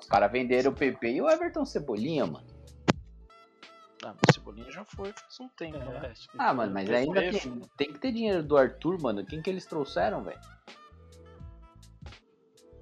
[0.00, 2.46] os caras venderam o PP e o Everton Cebolinha, mano.
[4.02, 6.12] Ah, mas o Cebolinha já foi faz um tempo, É, né?
[6.14, 9.24] que Ah, mano, mas ainda tem, tem que ter dinheiro do Arthur, mano.
[9.26, 10.40] Quem que eles trouxeram, velho?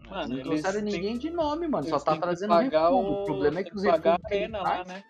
[0.09, 1.89] Mano, Não trouxeram ninguém de nome, mano.
[1.89, 3.23] Só tá que trazendo pagar o...
[3.23, 5.05] O problema é tem que os pagar a que arena ele lá, né?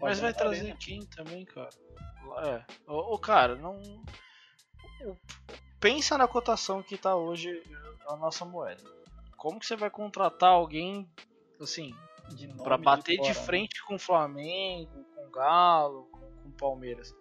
[0.00, 0.76] Mas vai trazer arena.
[0.80, 1.70] quem também, cara?
[2.44, 2.64] É.
[2.86, 3.76] Ô, ô, cara, não.
[5.04, 5.16] o-
[5.80, 7.62] Pensa na cotação que tá hoje
[8.08, 8.82] a nossa moeda.
[9.36, 11.08] Como que você vai contratar alguém
[11.60, 11.94] assim
[12.30, 13.46] De pra bater de, fora, né?
[13.46, 17.14] frente com o Flamengo, com o Galo, com, com o Palmeiras?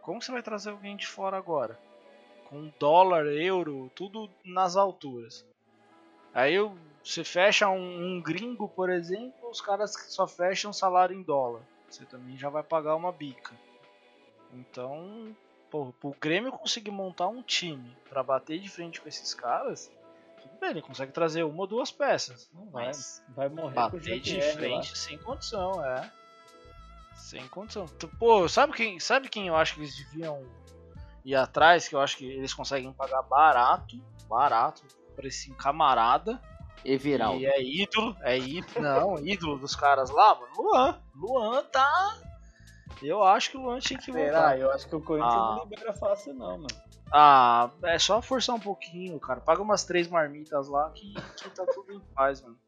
[0.00, 1.78] Como que você vai trazer alguém de fora agora?
[2.48, 5.44] Com dólar, euro, tudo nas alturas.
[6.32, 6.54] Aí
[7.02, 11.62] você fecha um, um gringo, por exemplo, os caras só fecham salário em dólar.
[11.94, 13.54] Você também já vai pagar uma bica.
[14.52, 15.34] Então,
[15.70, 19.92] pô, pro Grêmio conseguir montar um time pra bater de frente com esses caras,
[20.42, 22.50] tudo bem, ele consegue trazer uma ou duas peças.
[22.52, 24.54] Não vai, Mas vai morrer com o bater de GPR lá.
[24.58, 26.12] frente sem condição, é.
[27.14, 27.86] Sem condição.
[28.18, 30.44] Pô, sabe quem, sabe quem eu acho que eles deviam
[31.24, 31.86] ir atrás?
[31.86, 33.96] Que eu acho que eles conseguem pagar barato,
[34.28, 34.82] barato,
[35.14, 36.42] precinho camarada.
[36.84, 37.40] Everaldo.
[37.40, 40.52] E é ídolo, é ídolo, não, ídolo dos caras lá, mano.
[40.56, 41.02] Luan.
[41.14, 42.18] Luan tá.
[43.02, 44.22] Eu acho que o Luan tinha que Será?
[44.40, 44.58] voltar.
[44.58, 45.56] Eu acho que o Corinthians Ah.
[45.56, 46.66] não libera fácil, não, mano.
[47.12, 49.40] Ah, é só forçar um pouquinho, cara.
[49.40, 52.58] Paga umas três marmitas lá que, que tá tudo em paz, mano.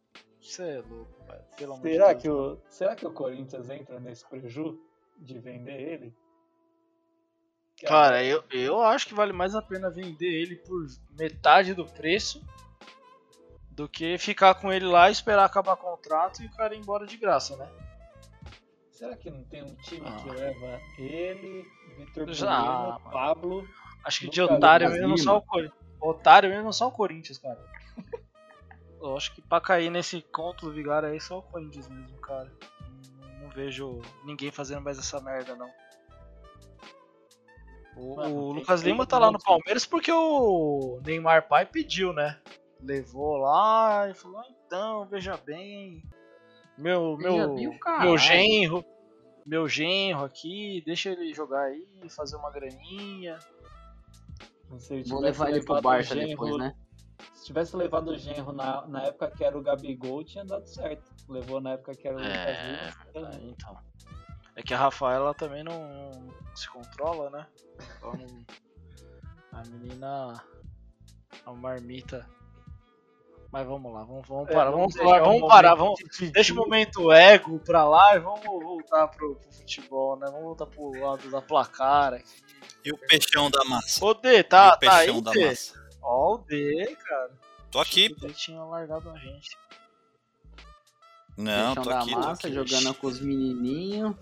[0.40, 1.42] Você é louco, velho.
[1.56, 2.58] Pelo amor Será de que, Deus.
[2.58, 4.78] o, será que o Corinthians entra nesse preju
[5.18, 6.14] de vender ele?
[7.86, 10.86] Cara, eu, eu acho que vale mais a pena vender ele por
[11.18, 12.42] metade do preço
[13.76, 17.06] do que ficar com ele lá, esperar acabar o contrato e o cara ir embora
[17.06, 17.68] de graça, né?
[18.90, 20.16] Será que não tem um time Ah.
[20.16, 21.64] que leva ele,
[21.98, 23.00] Vitor Bueno.
[23.12, 23.68] Pablo?
[24.02, 25.00] Acho que de otário Lima.
[25.00, 25.76] mesmo só o Corinthians.
[26.00, 27.62] Otário mesmo só o Corinthians, cara.
[28.98, 32.50] Eu acho que pra cair nesse conto do Vigário aí só o Corinthians mesmo, cara.
[33.20, 35.70] Não, não vejo ninguém fazendo mais essa merda, não.
[37.94, 39.38] O, Mano, o Lucas Lima tá lá no.
[39.38, 42.38] Palmeiras porque o Neymar pai pediu, né?
[42.86, 46.02] Levou lá e falou, "Ah, então, veja bem.
[46.78, 48.84] Meu, meu, meu caralho." genro,
[49.44, 53.38] meu genro aqui, deixa ele jogar aí, fazer uma graninha.
[54.78, 56.74] Se Vou levar ele pro Barça genro- depois, né?
[57.32, 61.10] Se tivesse levado o genro na, na época que era o Gabigol, tinha dado certo.
[61.28, 63.30] Levou na época que era o Lucas É, Lima.
[63.30, 63.78] é, então.
[64.54, 65.78] É que a Rafaela também não,
[66.10, 67.46] não se controla, né?
[67.98, 68.12] Então,
[69.52, 70.42] a menina.
[71.44, 72.28] A marmita.
[73.52, 75.96] Mas vamos lá, vamos, vamos É, parar, vamos vamos, deixar parar, o vamos parar, momento
[76.04, 80.26] vamos, de deixa o momento ego pra lá e vamos voltar pro, pro futebol, né?
[80.26, 82.42] Vamos voltar pro lado da placar aqui.
[82.84, 84.04] E o peixão da massa?
[84.04, 85.46] Ô D, E tá, o tá aí, peixão da D.
[85.46, 85.86] massa?
[86.02, 87.30] Ó o D, cara.
[87.70, 88.14] Tô aqui.
[88.16, 89.56] O D tinha largado a gente.
[91.36, 92.10] Não, Peixão tô da aqui.
[92.10, 92.52] tô massa, aqui.
[92.54, 94.14] jogando com os menininhos.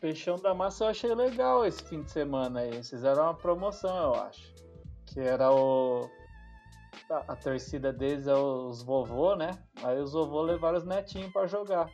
[0.00, 2.68] Peixão da Massa eu achei legal esse fim de semana aí.
[2.70, 4.52] Eles fizeram uma promoção, eu acho.
[5.06, 6.08] Que era o.
[7.12, 9.50] A, a torcida deles é os vovô, né?
[9.82, 11.90] Aí os vovô levaram os netinhos pra jogar.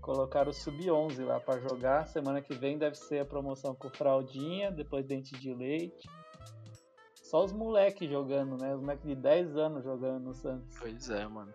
[0.00, 2.06] Colocaram o Sub-11 lá pra jogar.
[2.06, 6.08] Semana que vem deve ser a promoção com fraldinha, depois dente de leite.
[7.14, 8.74] Só os moleques jogando, né?
[8.74, 10.76] Os moleques de 10 anos jogando no Santos.
[10.78, 11.54] Pois é, mano.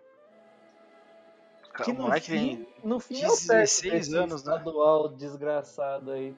[1.84, 4.54] Que o moleque tem no fim é o certo 16 anos, né?
[4.54, 6.36] estadual desgraçado aí.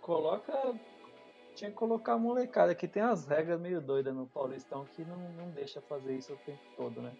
[0.00, 0.74] Coloca.
[1.58, 5.16] Tinha que colocar a molecada, que tem as regras meio doidas no Paulistão que não,
[5.32, 7.12] não deixa fazer isso o tempo todo, né?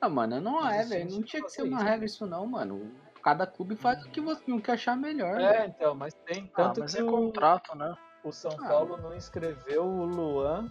[0.00, 1.10] Ah, mano, não Mas é, o velho.
[1.12, 1.86] Não tinha que ser uma isso.
[1.86, 2.90] regra isso não, mano.
[3.22, 5.40] Cada clube faz o que você o que achar melhor.
[5.40, 5.68] É, velho.
[5.76, 6.50] então, mas tem.
[6.54, 7.96] Ah, Tanto mas que é o, contrato, né?
[8.24, 8.68] o São Ah.
[8.68, 10.68] Paulo não inscreveu o Luan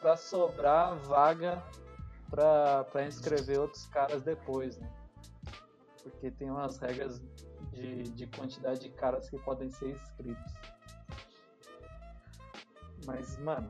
[0.00, 1.60] pra sobrar vaga
[2.30, 4.88] pra, pra inscrever outros caras depois, né?
[6.02, 7.20] Porque tem umas regras
[7.72, 10.52] de, de quantidade de caras que podem ser inscritos.
[13.06, 13.68] Mas, mano,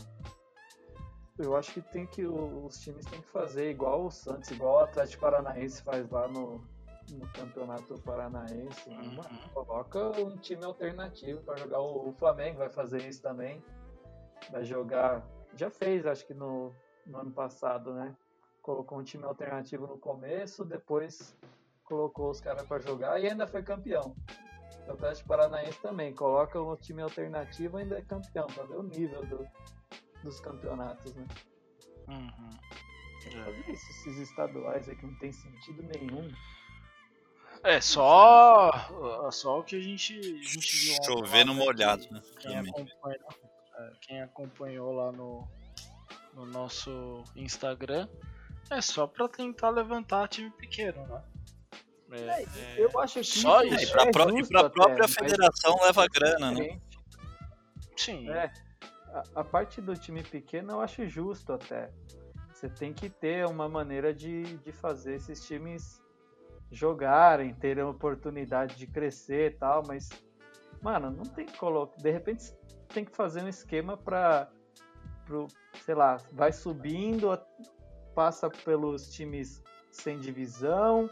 [1.38, 2.26] eu acho que tem que.
[2.26, 6.64] Os times têm que fazer igual o Santos, igual o Atlético Paranaense faz lá no,
[7.12, 8.88] no Campeonato Paranaense.
[8.88, 9.16] Uhum.
[9.16, 11.80] Mano, coloca um time alternativo pra jogar.
[11.80, 13.62] O, o Flamengo vai fazer isso também.
[14.50, 15.26] Vai jogar.
[15.54, 16.72] Já fez, acho que no,
[17.06, 18.16] no ano passado, né?
[18.62, 21.36] Colocou um time alternativo no começo, depois
[21.84, 24.16] colocou os caras pra jogar e ainda foi campeão.
[24.86, 28.82] O Atlético Paranaense também coloca um time alternativo e ainda é campeão, pra ver o
[28.84, 29.46] nível do-
[30.22, 31.26] dos campeonatos, né?
[32.08, 32.50] Uhum.
[33.44, 36.32] Fazer isso, esses estaduais aí que não tem sentido nenhum.
[37.64, 38.70] É, só,
[39.32, 40.94] só o que a gente, a gente viu.
[41.44, 42.22] no né, molhado, que né?
[42.38, 43.28] Quem acompanhou,
[43.74, 45.48] é, quem acompanhou lá no,
[46.34, 48.08] no nosso Instagram
[48.70, 51.22] é só pra tentar levantar time pequeno, né?
[52.12, 52.46] É, é,
[52.76, 53.96] Eu acho que Só isso.
[53.96, 56.80] E é pró- justo pra até, própria mas federação leva grana, né?
[57.96, 58.28] sim.
[58.30, 58.50] É,
[59.12, 61.90] a, a parte do time pequeno eu acho justo até.
[62.52, 66.00] Você tem que ter uma maneira de, de fazer esses times
[66.70, 70.08] jogarem, terem a oportunidade de crescer e tal, mas,
[70.80, 71.96] mano, não tem que colocar.
[72.00, 72.54] De repente
[72.88, 74.48] tem que fazer um esquema pra.
[75.26, 75.48] Pro,
[75.84, 77.36] sei lá, vai subindo,
[78.14, 79.60] passa pelos times
[79.96, 81.10] sem divisão,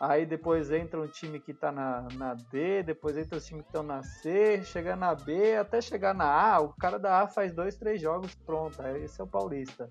[0.00, 3.68] aí depois entra um time que tá na, na D, depois entra os times que
[3.68, 7.52] estão na C, chega na B, até chegar na A, o cara da A faz
[7.52, 9.90] dois, três jogos, pronto, aí esse é o Paulista.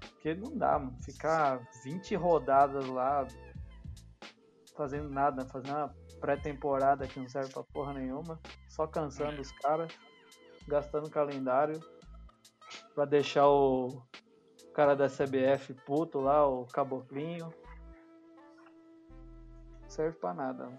[0.00, 3.26] Porque não dá, mano, ficar 20 rodadas lá
[4.76, 9.92] fazendo nada, fazendo uma pré-temporada que não serve pra porra nenhuma, só cansando os caras,
[10.66, 11.80] gastando calendário
[12.94, 14.02] pra deixar o
[14.78, 17.52] cara da CBF puto lá, o caboclinho.
[19.82, 20.70] Não serve pra nada.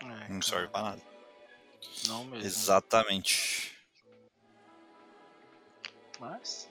[0.00, 1.02] É, Não serve pra nada.
[2.06, 2.46] Não mesmo.
[2.46, 3.76] Exatamente.
[6.20, 6.70] Mas.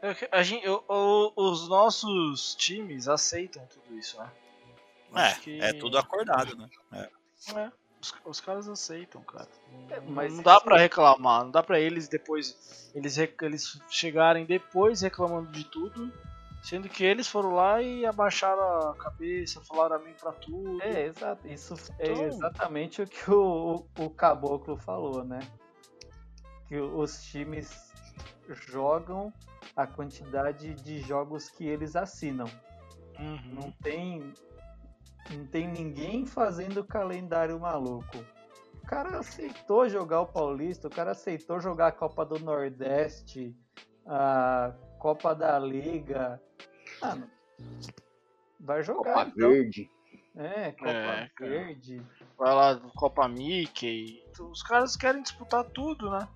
[0.00, 4.32] é que A gente, eu- o- os nossos times aceitam tudo isso, né?
[5.12, 6.70] Acho É, que- é tudo acordado, né?
[6.92, 7.10] É.
[7.60, 7.72] É,
[8.02, 9.48] os, os caras aceitam, cara.
[9.88, 12.90] É, Não- mas não dá isso- pra reclamar, não dá pra eles depois.
[12.94, 16.12] Eles, eles chegarem depois reclamando de tudo,
[16.62, 20.82] sendo que eles foram lá e abaixaram a cabeça, falaram amém pra tudo.
[20.82, 21.46] É, exato.
[21.48, 25.40] Isso é Então- exatamente o que o, o, o Caboclo falou, né?
[26.68, 27.92] Que os times
[28.48, 29.32] jogam
[29.76, 32.46] a quantidade de jogos que eles assinam.
[33.18, 33.54] Uhum.
[33.54, 34.32] Não tem,
[35.36, 38.18] não tem ninguém fazendo calendário maluco.
[38.82, 43.56] O cara aceitou jogar o Paulista, o cara aceitou jogar a Copa do Nordeste,
[44.06, 46.40] a Copa da Liga.
[47.00, 47.30] Mano,
[48.60, 49.14] vai jogar.
[49.14, 49.50] Copa então.
[49.50, 49.90] Verde.
[50.34, 51.30] É, Copa É.
[51.38, 52.02] Verde.
[52.38, 54.24] Vai lá, Copa Mickey.
[54.40, 56.28] Os caras querem disputar tudo, né?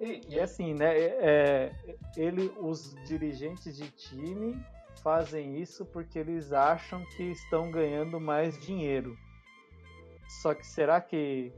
[0.00, 0.98] E, e assim, né?
[0.98, 1.72] é,
[2.16, 4.60] ele, os dirigentes de time
[5.02, 9.16] fazem isso porque eles acham que estão ganhando mais dinheiro.
[10.42, 11.52] Só que será que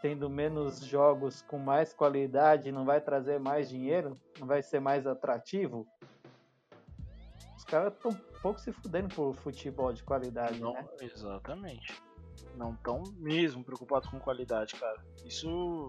[0.00, 4.16] tendo menos jogos com mais qualidade não vai trazer mais dinheiro?
[4.38, 5.86] Não vai ser mais atrativo?
[7.56, 10.84] Os caras estão um pouco se fudendo por futebol de qualidade, Não, né?
[11.00, 12.02] exatamente.
[12.56, 15.00] Não tão mesmo preocupados com qualidade, cara.
[15.24, 15.86] Isso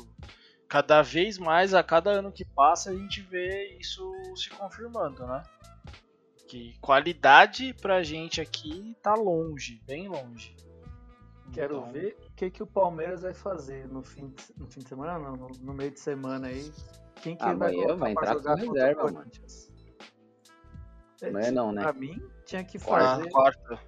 [0.67, 5.43] cada vez mais, a cada ano que passa, a gente vê isso se confirmando, né?
[6.53, 10.55] Que qualidade pra gente aqui tá longe, bem longe.
[11.51, 14.81] Quero Então, ver o que, que o Palmeiras vai fazer no fim de, no fim
[14.81, 16.71] de semana, não, no, no meio de semana aí.
[17.23, 19.15] Quem que vai Amanhã vai pra entrar com jogar contra o reserva, mano.
[19.15, 19.71] Corinthians?
[21.23, 21.81] Amanhã não, né?
[21.81, 23.79] Pra mim, tinha que fazer, quarta.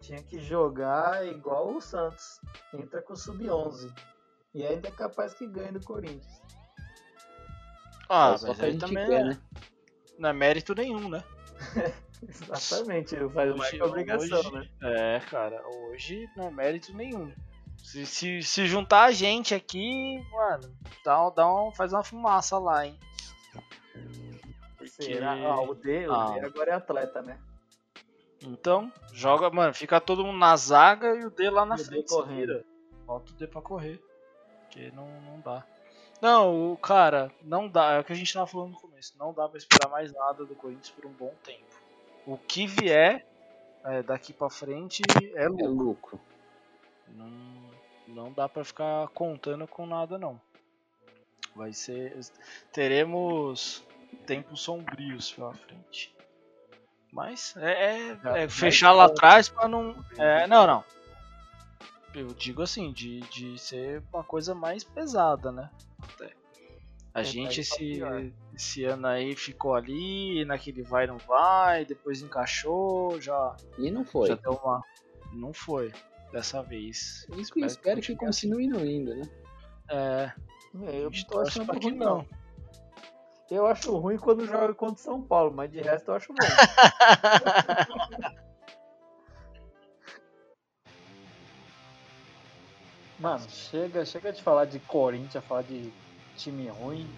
[0.00, 2.40] tinha que jogar igual o Santos.
[2.74, 3.92] Entra com o Sub-11.
[4.54, 6.40] E ainda é capaz que ganhe do Corinthians.
[8.08, 9.40] Ah, só mas a aí também quer, é- né?
[10.16, 11.24] não é mérito nenhum, né?
[12.28, 14.68] Exatamente, faz mais que obrigação, hoje- né?
[14.82, 17.32] É, cara, hoje não é mérito nenhum.
[17.76, 22.86] Se, se, se juntar a gente aqui, mano, dá, dá um, faz uma fumaça lá,
[22.86, 22.98] hein?
[24.76, 25.32] Porque- Será?
[25.32, 26.38] Ah, o D, o Ah.
[26.38, 27.38] D agora é atleta, né?
[28.42, 32.08] Então, joga, mano, fica todo mundo na zaga e o D lá na E frente.
[33.06, 34.00] Bota o D pra correr.
[34.62, 35.64] Porque não, não dá.
[36.20, 37.92] Não, cara, não dá.
[37.92, 39.14] É o que a gente tava falando no começo.
[39.18, 41.64] Não dá pra esperar mais nada do Corinthians por um bom tempo.
[42.26, 43.24] O que vier
[43.84, 45.02] é, daqui pra frente
[45.34, 45.68] é É lucro.
[45.72, 46.20] lucro.
[47.08, 47.30] Não,
[48.08, 50.40] não dá pra ficar contando com nada, não.
[51.54, 52.18] Vai ser.
[52.72, 53.84] Teremos
[54.26, 56.14] tempos sombrios pela frente.
[57.12, 59.94] Mas é, é- é fechar lá está- atrás pra não.
[60.18, 60.84] É, não, não.
[62.14, 65.70] Eu digo assim, de, de ser uma coisa mais pesada, né?
[66.02, 66.32] Até.
[67.14, 71.84] A É, gente daí pra esse, esse ano aí ficou ali, naquele vai não vai,
[71.84, 74.28] depois encaixou, já E não foi.
[74.28, 74.82] já deu uma.
[75.32, 75.92] Não foi
[76.32, 77.26] dessa vez.
[77.36, 78.96] Isso que eu Espero que continue assim.
[78.96, 79.22] indo, né?
[79.90, 80.32] É,
[80.84, 82.18] É, Eu gente tô achando ruim, não.
[82.18, 82.26] não.
[83.50, 86.36] Eu acho ruim quando joga contra o São Paulo, mas de resto eu acho bom.
[93.18, 95.92] Mano, chega, chega de falar de Corinthians, falar de
[96.36, 97.08] time ruim.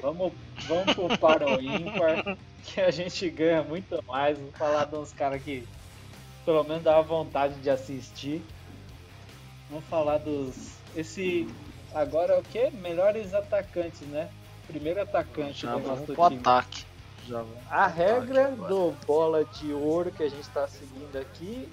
[0.00, 0.32] Vamos,
[0.66, 4.38] vamos pro para o ímpar, que a gente ganha muito mais.
[4.38, 5.66] Vou falar de uns caras que
[6.44, 8.42] pelo menos dá vontade de assistir.
[9.70, 10.76] Vamos falar dos.
[10.96, 11.48] Esse.
[11.94, 12.70] Agora é o que?
[12.70, 14.28] Melhores atacantes, né?
[14.66, 16.40] Primeiro atacante já do vamos nosso pro time.
[16.40, 16.84] ataque.
[17.26, 21.68] Já vamos A regra do bola de ouro que a gente está seguindo aqui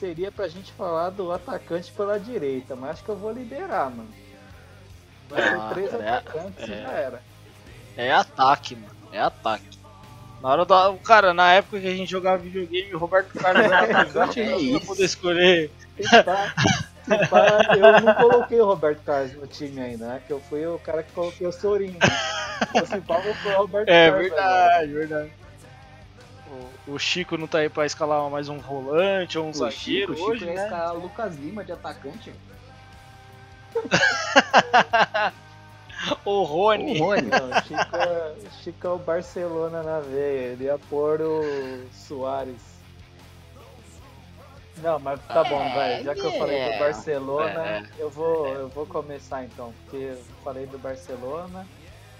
[0.00, 4.08] seria pra gente falar do atacante pela direita, mas acho que eu vou liberar, mano.
[5.28, 6.82] Vai Ah, ter três é- atacantes e é.
[6.82, 7.22] já era.
[7.96, 8.94] É ataque, mano.
[9.12, 9.78] É ataque.
[10.42, 10.94] Na hora da.
[11.04, 14.58] Cara, na época que a gente jogava videogame, o Roberto Carlos era atacante, É não
[14.58, 14.86] isso.
[14.86, 15.70] poder escolher.
[17.76, 20.22] Eu não coloquei o Roberto Carlos no time ainda, né?
[20.26, 21.98] Que eu fui o cara que coloquei o Sorinho.
[23.06, 24.26] Pá, eu vou o Roberto É Carlos.
[24.32, 24.40] agora.
[24.80, 25.30] verdade, verdade.
[26.86, 30.14] O, o Chico não tá aí pra escalar mais um volante ou um O zagueiro
[30.14, 30.64] Chico, o hoje, Chico ia né?
[30.64, 32.32] escalar Lucas Lima de atacante.
[36.24, 37.00] O Rony.
[37.00, 37.22] O Rony.
[37.28, 41.86] Não, o Chico, é, o Chico é o Barcelona na veia, ele ia pôr o
[41.92, 42.80] Soares.
[44.78, 46.02] Não, mas tá bom, vai.
[46.02, 50.04] Já que eu falei do é, Barcelona, é, eu, vou, eu vou começar então, porque
[50.04, 51.66] eu falei do Barcelona,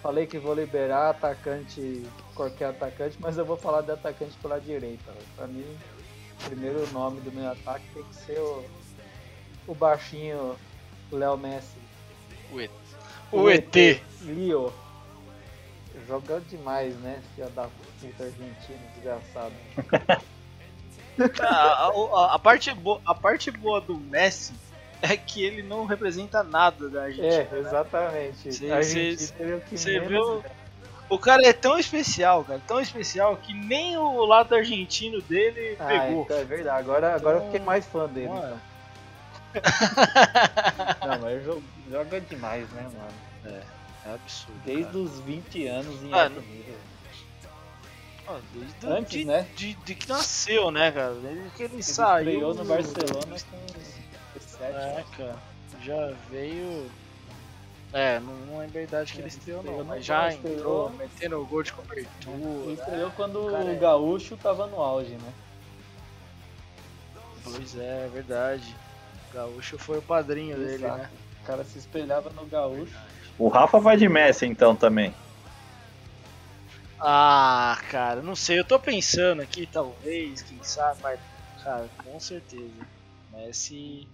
[0.03, 5.12] falei que vou liberar atacante, qualquer atacante, mas eu vou falar de atacante pela direita.
[5.36, 5.64] Pra mim,
[6.40, 8.64] o primeiro nome do meu ataque tem que ser o,
[9.68, 10.57] o baixinho
[11.12, 11.76] Léo Messi.
[12.53, 12.70] O ET.
[13.32, 14.03] O ET.
[14.22, 14.72] Leo.
[16.09, 17.22] Jogando demais, né?
[17.34, 17.62] Filha da
[18.01, 19.53] puta argentino, desgraçado.
[21.42, 24.55] A, a- a parte boa, a parte boa do Messi
[25.12, 27.48] é que ele não representa nada da Argentina.
[27.53, 28.53] É, exatamente.
[28.53, 30.44] Cê- a Argentina cê- é o que menos- viu?
[31.09, 35.86] O cara é tão especial, cara, tão especial que nem o lado argentino dele Ah,
[35.86, 36.22] pegou.
[36.22, 36.78] então é verdade.
[36.78, 38.28] Agora, agora eu fiquei Então, mais fã dele.
[38.28, 38.61] então.
[41.09, 43.61] Não, mas jo- joga demais, né, mano?
[44.07, 44.61] É absurdo.
[44.64, 44.98] Desde cara.
[44.98, 46.74] os 20 anos em Ah, alto nível.
[48.55, 49.46] Desde Antes, de, né?
[49.57, 51.14] de, de que nasceu, né, cara?
[51.14, 52.28] Desde que ele, Ele saiu.
[52.30, 53.57] estreou no Barcelona com
[54.61, 55.37] 17 É, cara.
[55.83, 56.91] Já veio.
[57.93, 60.57] É, não, não é verdade que ele estreou não, estreou, mas já estreou.
[60.57, 62.73] entrou metendo o gol de Ele cobertura.
[62.73, 63.75] estreou quando Cara, o é.
[63.75, 65.33] Gaúcho tava no auge, né?
[67.43, 68.77] Pois é, é verdade.
[69.31, 70.99] O Gaúcho foi o padrinho dele, Exato.
[70.99, 71.11] né?
[71.43, 72.97] O cara se espelhava no Gaúcho.
[73.39, 75.13] O Rafa vai de Messi então também.
[77.01, 81.19] Ah, cara, não sei, eu tô pensando aqui, talvez, quem sabe, mas,
[81.65, 82.71] cara, com certeza.
[83.33, 84.07] Messi.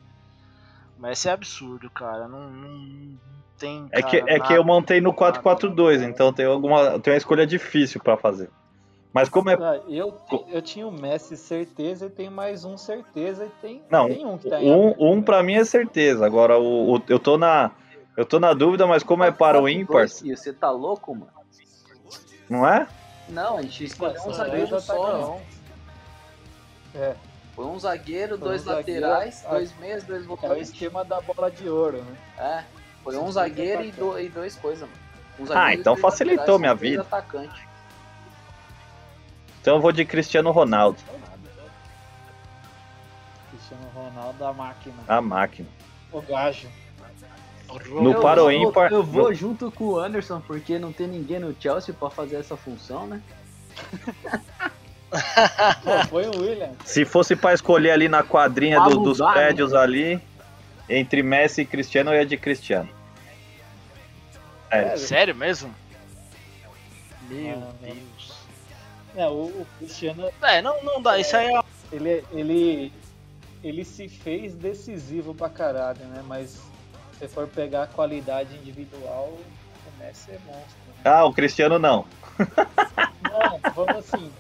[0.99, 2.27] Messi é absurdo, cara.
[2.27, 3.19] Não, não, não
[3.59, 3.87] tem.
[3.93, 4.65] É que, cara, é que eu nada.
[4.65, 8.51] montei no 4-4-2, então tem alguma tem uma escolha difícil pra fazer.
[9.13, 10.19] Mas como é Ah, eu,
[10.49, 14.37] eu tinha o Messi certeza e tem mais um certeza e tem, não, tem um
[14.37, 15.23] que tá um, aberto, um né?
[15.23, 16.27] para mim é certeza.
[16.27, 17.71] Agora o, o- eu tô na
[18.17, 21.31] eu tô na dúvida, mas como é para o ímpar, Você tá louco, mano?
[22.49, 22.87] não é?
[23.29, 24.93] Não, a gente escolheu um zagueiro dois só.
[24.93, 25.47] atacantes.
[26.95, 27.15] É,
[27.57, 30.69] Foi um zagueiro, Foi um dois zagueiro, laterais, ah, dois meias, dois é o volantes.
[30.71, 32.17] esquema da bola de ouro, né?
[32.39, 32.65] É,
[33.03, 35.01] foi um Dois zagueiro e, do- e dois coisas, mano.
[35.39, 37.01] Um Ah, zagueiro então facilitou laterais, minha vida.
[37.03, 37.63] atacantes.
[39.63, 40.99] Então eu vou de Cristiano Ronaldo,
[43.51, 44.95] Cristiano Ronaldo, a máquina.
[45.09, 45.69] a máquina.
[46.13, 46.69] O gajo.
[47.91, 50.93] No Eu para o vou- ímpar, Eu vou no- junto com o Anderson, porque não
[50.93, 53.21] tem ninguém no Chelsea pra fazer essa função, né?
[55.83, 56.71] Pô, foi o William.
[56.85, 59.31] se fosse pra escolher ali na quadrinha do- dos né?
[59.33, 60.21] prédios ali,
[60.89, 62.89] entre Messi e Cristiano, eu ia de Cristiano.
[64.71, 65.75] É, Sério mesmo?
[67.29, 67.73] Meu não.
[67.81, 68.37] Deus.
[69.17, 71.19] É, o, o Cristiano, É, não, não dá.
[71.19, 71.61] Isso aí é.
[71.93, 72.93] ele, ele,
[73.65, 76.23] ele se fez decisivo pra caralho, né?
[76.27, 76.61] Mas se
[77.19, 79.29] você for pegar a qualidade individual,
[79.87, 80.77] o Messi é monstro.
[80.89, 80.95] Né?
[81.05, 82.05] Ah, o Cristiano não.
[83.23, 84.31] Não, vamos assim.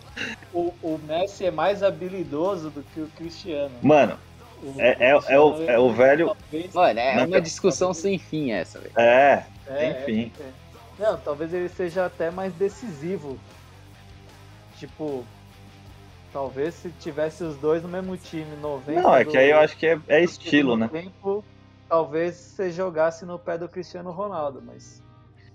[0.52, 3.74] O, o Messi é mais habilidoso do que o Cristiano.
[3.82, 4.18] Mano,
[4.62, 6.26] O é, é, é, o, é o velho.
[6.50, 8.92] talvez- Olha, é uma discussão sem fim essa, velho.
[8.96, 10.32] É, É, enfim.
[10.38, 10.50] é, é.
[10.98, 13.38] Não, talvez ele seja até mais decisivo.
[14.78, 15.24] Tipo,
[16.32, 19.76] talvez se tivesse os dois no mesmo time, 90 Não, é que aí eu acho
[19.76, 20.88] que é, é estilo, né?
[20.88, 21.44] Tempo,
[21.88, 25.02] talvez você jogasse no pé do Cristiano Ronaldo, mas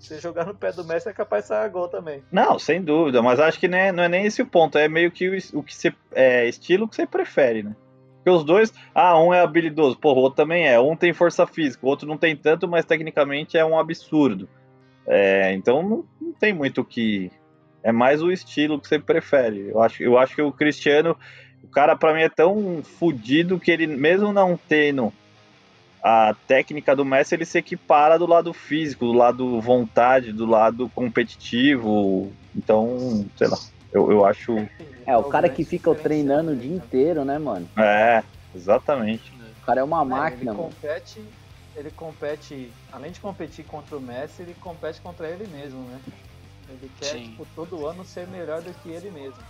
[0.02, 2.22] se jogar no pé do Messi é capaz de sair gol também.
[2.30, 4.88] Não, sem dúvida, mas acho que não é, não é nem esse o ponto, é
[4.88, 5.94] meio que o, o que você.
[6.12, 7.74] É estilo que você prefere, né?
[8.16, 10.78] Porque os dois, ah, um é habilidoso, porra, o outro também é.
[10.78, 14.48] Um tem força física, o outro não tem tanto, mas tecnicamente é um absurdo.
[15.06, 17.30] É, então não, não tem muito o que.
[17.82, 19.70] É mais o estilo que você prefere.
[19.70, 21.16] Eu acho, eu acho que o Cristiano,
[21.64, 25.12] o cara pra mim é tão fodido que ele, mesmo não tendo
[26.02, 30.90] a técnica do Messi, ele se equipara do lado físico, do lado vontade, do lado
[30.90, 32.34] competitivo.
[32.54, 32.98] Então,
[33.36, 33.56] sei lá,
[33.92, 34.54] eu, eu acho.
[35.06, 37.70] É, o cara que fica treinando o né, dia inteiro, né, mano?
[37.78, 38.24] É,
[38.54, 39.32] exatamente.
[39.62, 40.68] O cara é uma É, máquina, ele mano.
[40.70, 41.28] compete,
[41.76, 46.00] ele compete, além de competir contra o Messi, ele compete contra ele mesmo, né?
[46.68, 47.30] Ele quer, Sim.
[47.30, 49.42] tipo, todo ano ser melhor do que ele mesmo.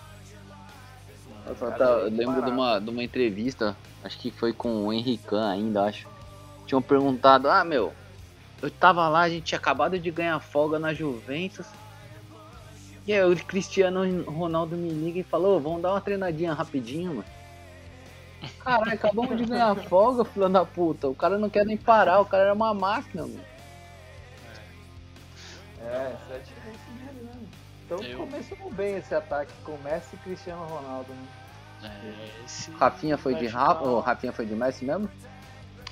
[1.47, 4.93] Eu, tá- eu é lembro de uma, de uma entrevista, acho que foi com o
[4.93, 6.12] Henrican ainda, acho.
[6.67, 7.93] Tinham perguntado, ah meu,
[8.63, 11.67] eu tava lá, a gente tinha acabado de ganhar folga na Juventus.
[13.07, 17.15] E aí o Cristiano Ronaldo me liga e falou, "Ô, vamos dar uma treinadinha rapidinho,
[17.17, 17.25] mano.
[18.61, 21.09] Caralho, acabamos de ganhar folga, filho da puta.
[21.09, 23.45] O cara não quer nem parar, o cara era uma máquina, mano.
[25.81, 27.33] É, isso é diferença dele, né?
[27.85, 31.27] Então Eu- começou bem esse ataque com Messi e Cristiano Ronaldo, né?
[32.05, 32.71] É, esse.
[32.73, 35.11] Rafinha foi de Rafa, ou Rafinha foi de Messi mesmo?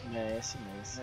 [0.09, 1.01] Messi, Messi.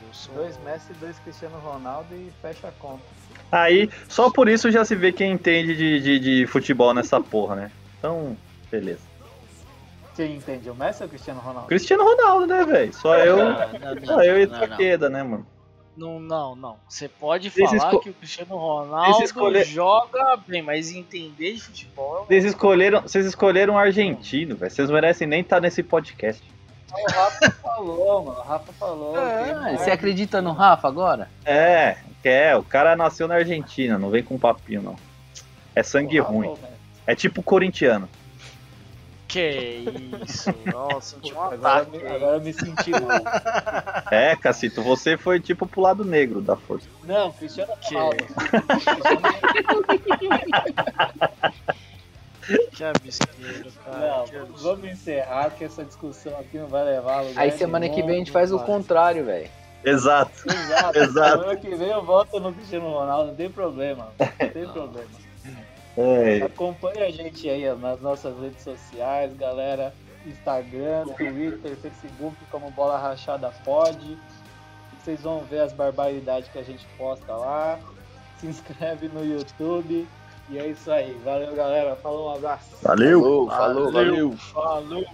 [0.00, 0.34] Eu sou.
[0.34, 3.02] Dois Messi, dois Cristiano Ronaldo e fecha a conta.
[3.50, 7.56] Aí, só por isso já se vê quem entende de, de, de futebol nessa porra,
[7.56, 7.72] né?
[7.98, 8.36] Então,
[8.70, 9.00] beleza.
[10.14, 10.68] Quem entende?
[10.68, 11.68] O Messi ou o Cristiano Ronaldo?
[11.68, 12.92] Cristiano Ronaldo, né, velho?
[12.94, 14.68] Só eu, Não, não, só eu e não, não.
[14.68, 15.46] Taqueda, né, mano?
[15.96, 16.76] Não, não, não.
[16.88, 22.22] Você pode falar esco- que o Cristiano Ronaldo escolher- joga bem, mas entender de futebol
[22.22, 24.70] é Vocês escolheram, vocês escolheram um argentino, velho.
[24.70, 26.42] Vocês merecem nem estar nesse podcast.
[26.92, 28.38] O Rafa falou, mano.
[28.38, 29.16] O Rafa falou.
[29.18, 31.28] é você acredita no Rafa agora?
[31.44, 34.96] É, é, o cara nasceu na Argentina, não vem com papinho, não.
[35.74, 36.54] É sangue Rafa, ruim.
[36.54, 36.74] velho.
[37.06, 38.08] É tipo corintiano.
[39.26, 39.84] Que
[40.26, 40.54] isso?
[40.72, 41.98] Nossa, um Agora, ataque.
[42.02, 43.20] eu me senti mal.
[44.10, 46.86] É, Cacito, você foi tipo pro lado negro da força.
[47.04, 48.24] Não, Cristiano Que- Ronaldo.
[52.72, 53.98] Que absurdo, cara.
[53.98, 54.54] Não, absurdo.
[54.58, 58.16] vamos encerrar que essa discussão aqui não vai levar a lugar Aí semana que vem
[58.16, 59.50] a gente faz o contrário, velho.
[59.84, 60.32] Exato.
[60.46, 60.98] Exato.
[60.98, 61.38] Exato.
[61.40, 64.12] Semana que vem eu volto no Cristiano Ronaldo, não tem problema.
[64.18, 65.08] Não tem problema.
[65.96, 69.92] É, Acompanhe a gente aí nas nossas redes sociais, galera.
[70.26, 74.18] Instagram, Twitter, Facebook como Bola Rachada Pod.
[74.98, 77.78] Vocês vão ver as barbaridades que a gente posta lá.
[78.38, 80.06] Se inscreve no YouTube.
[80.50, 81.12] E é isso aí.
[81.24, 81.96] Valeu, galera.
[81.96, 82.76] Falou, um abraço.
[82.82, 83.20] Valeu.
[83.20, 84.32] Falou, falou, valeu.
[84.36, 85.04] Falou.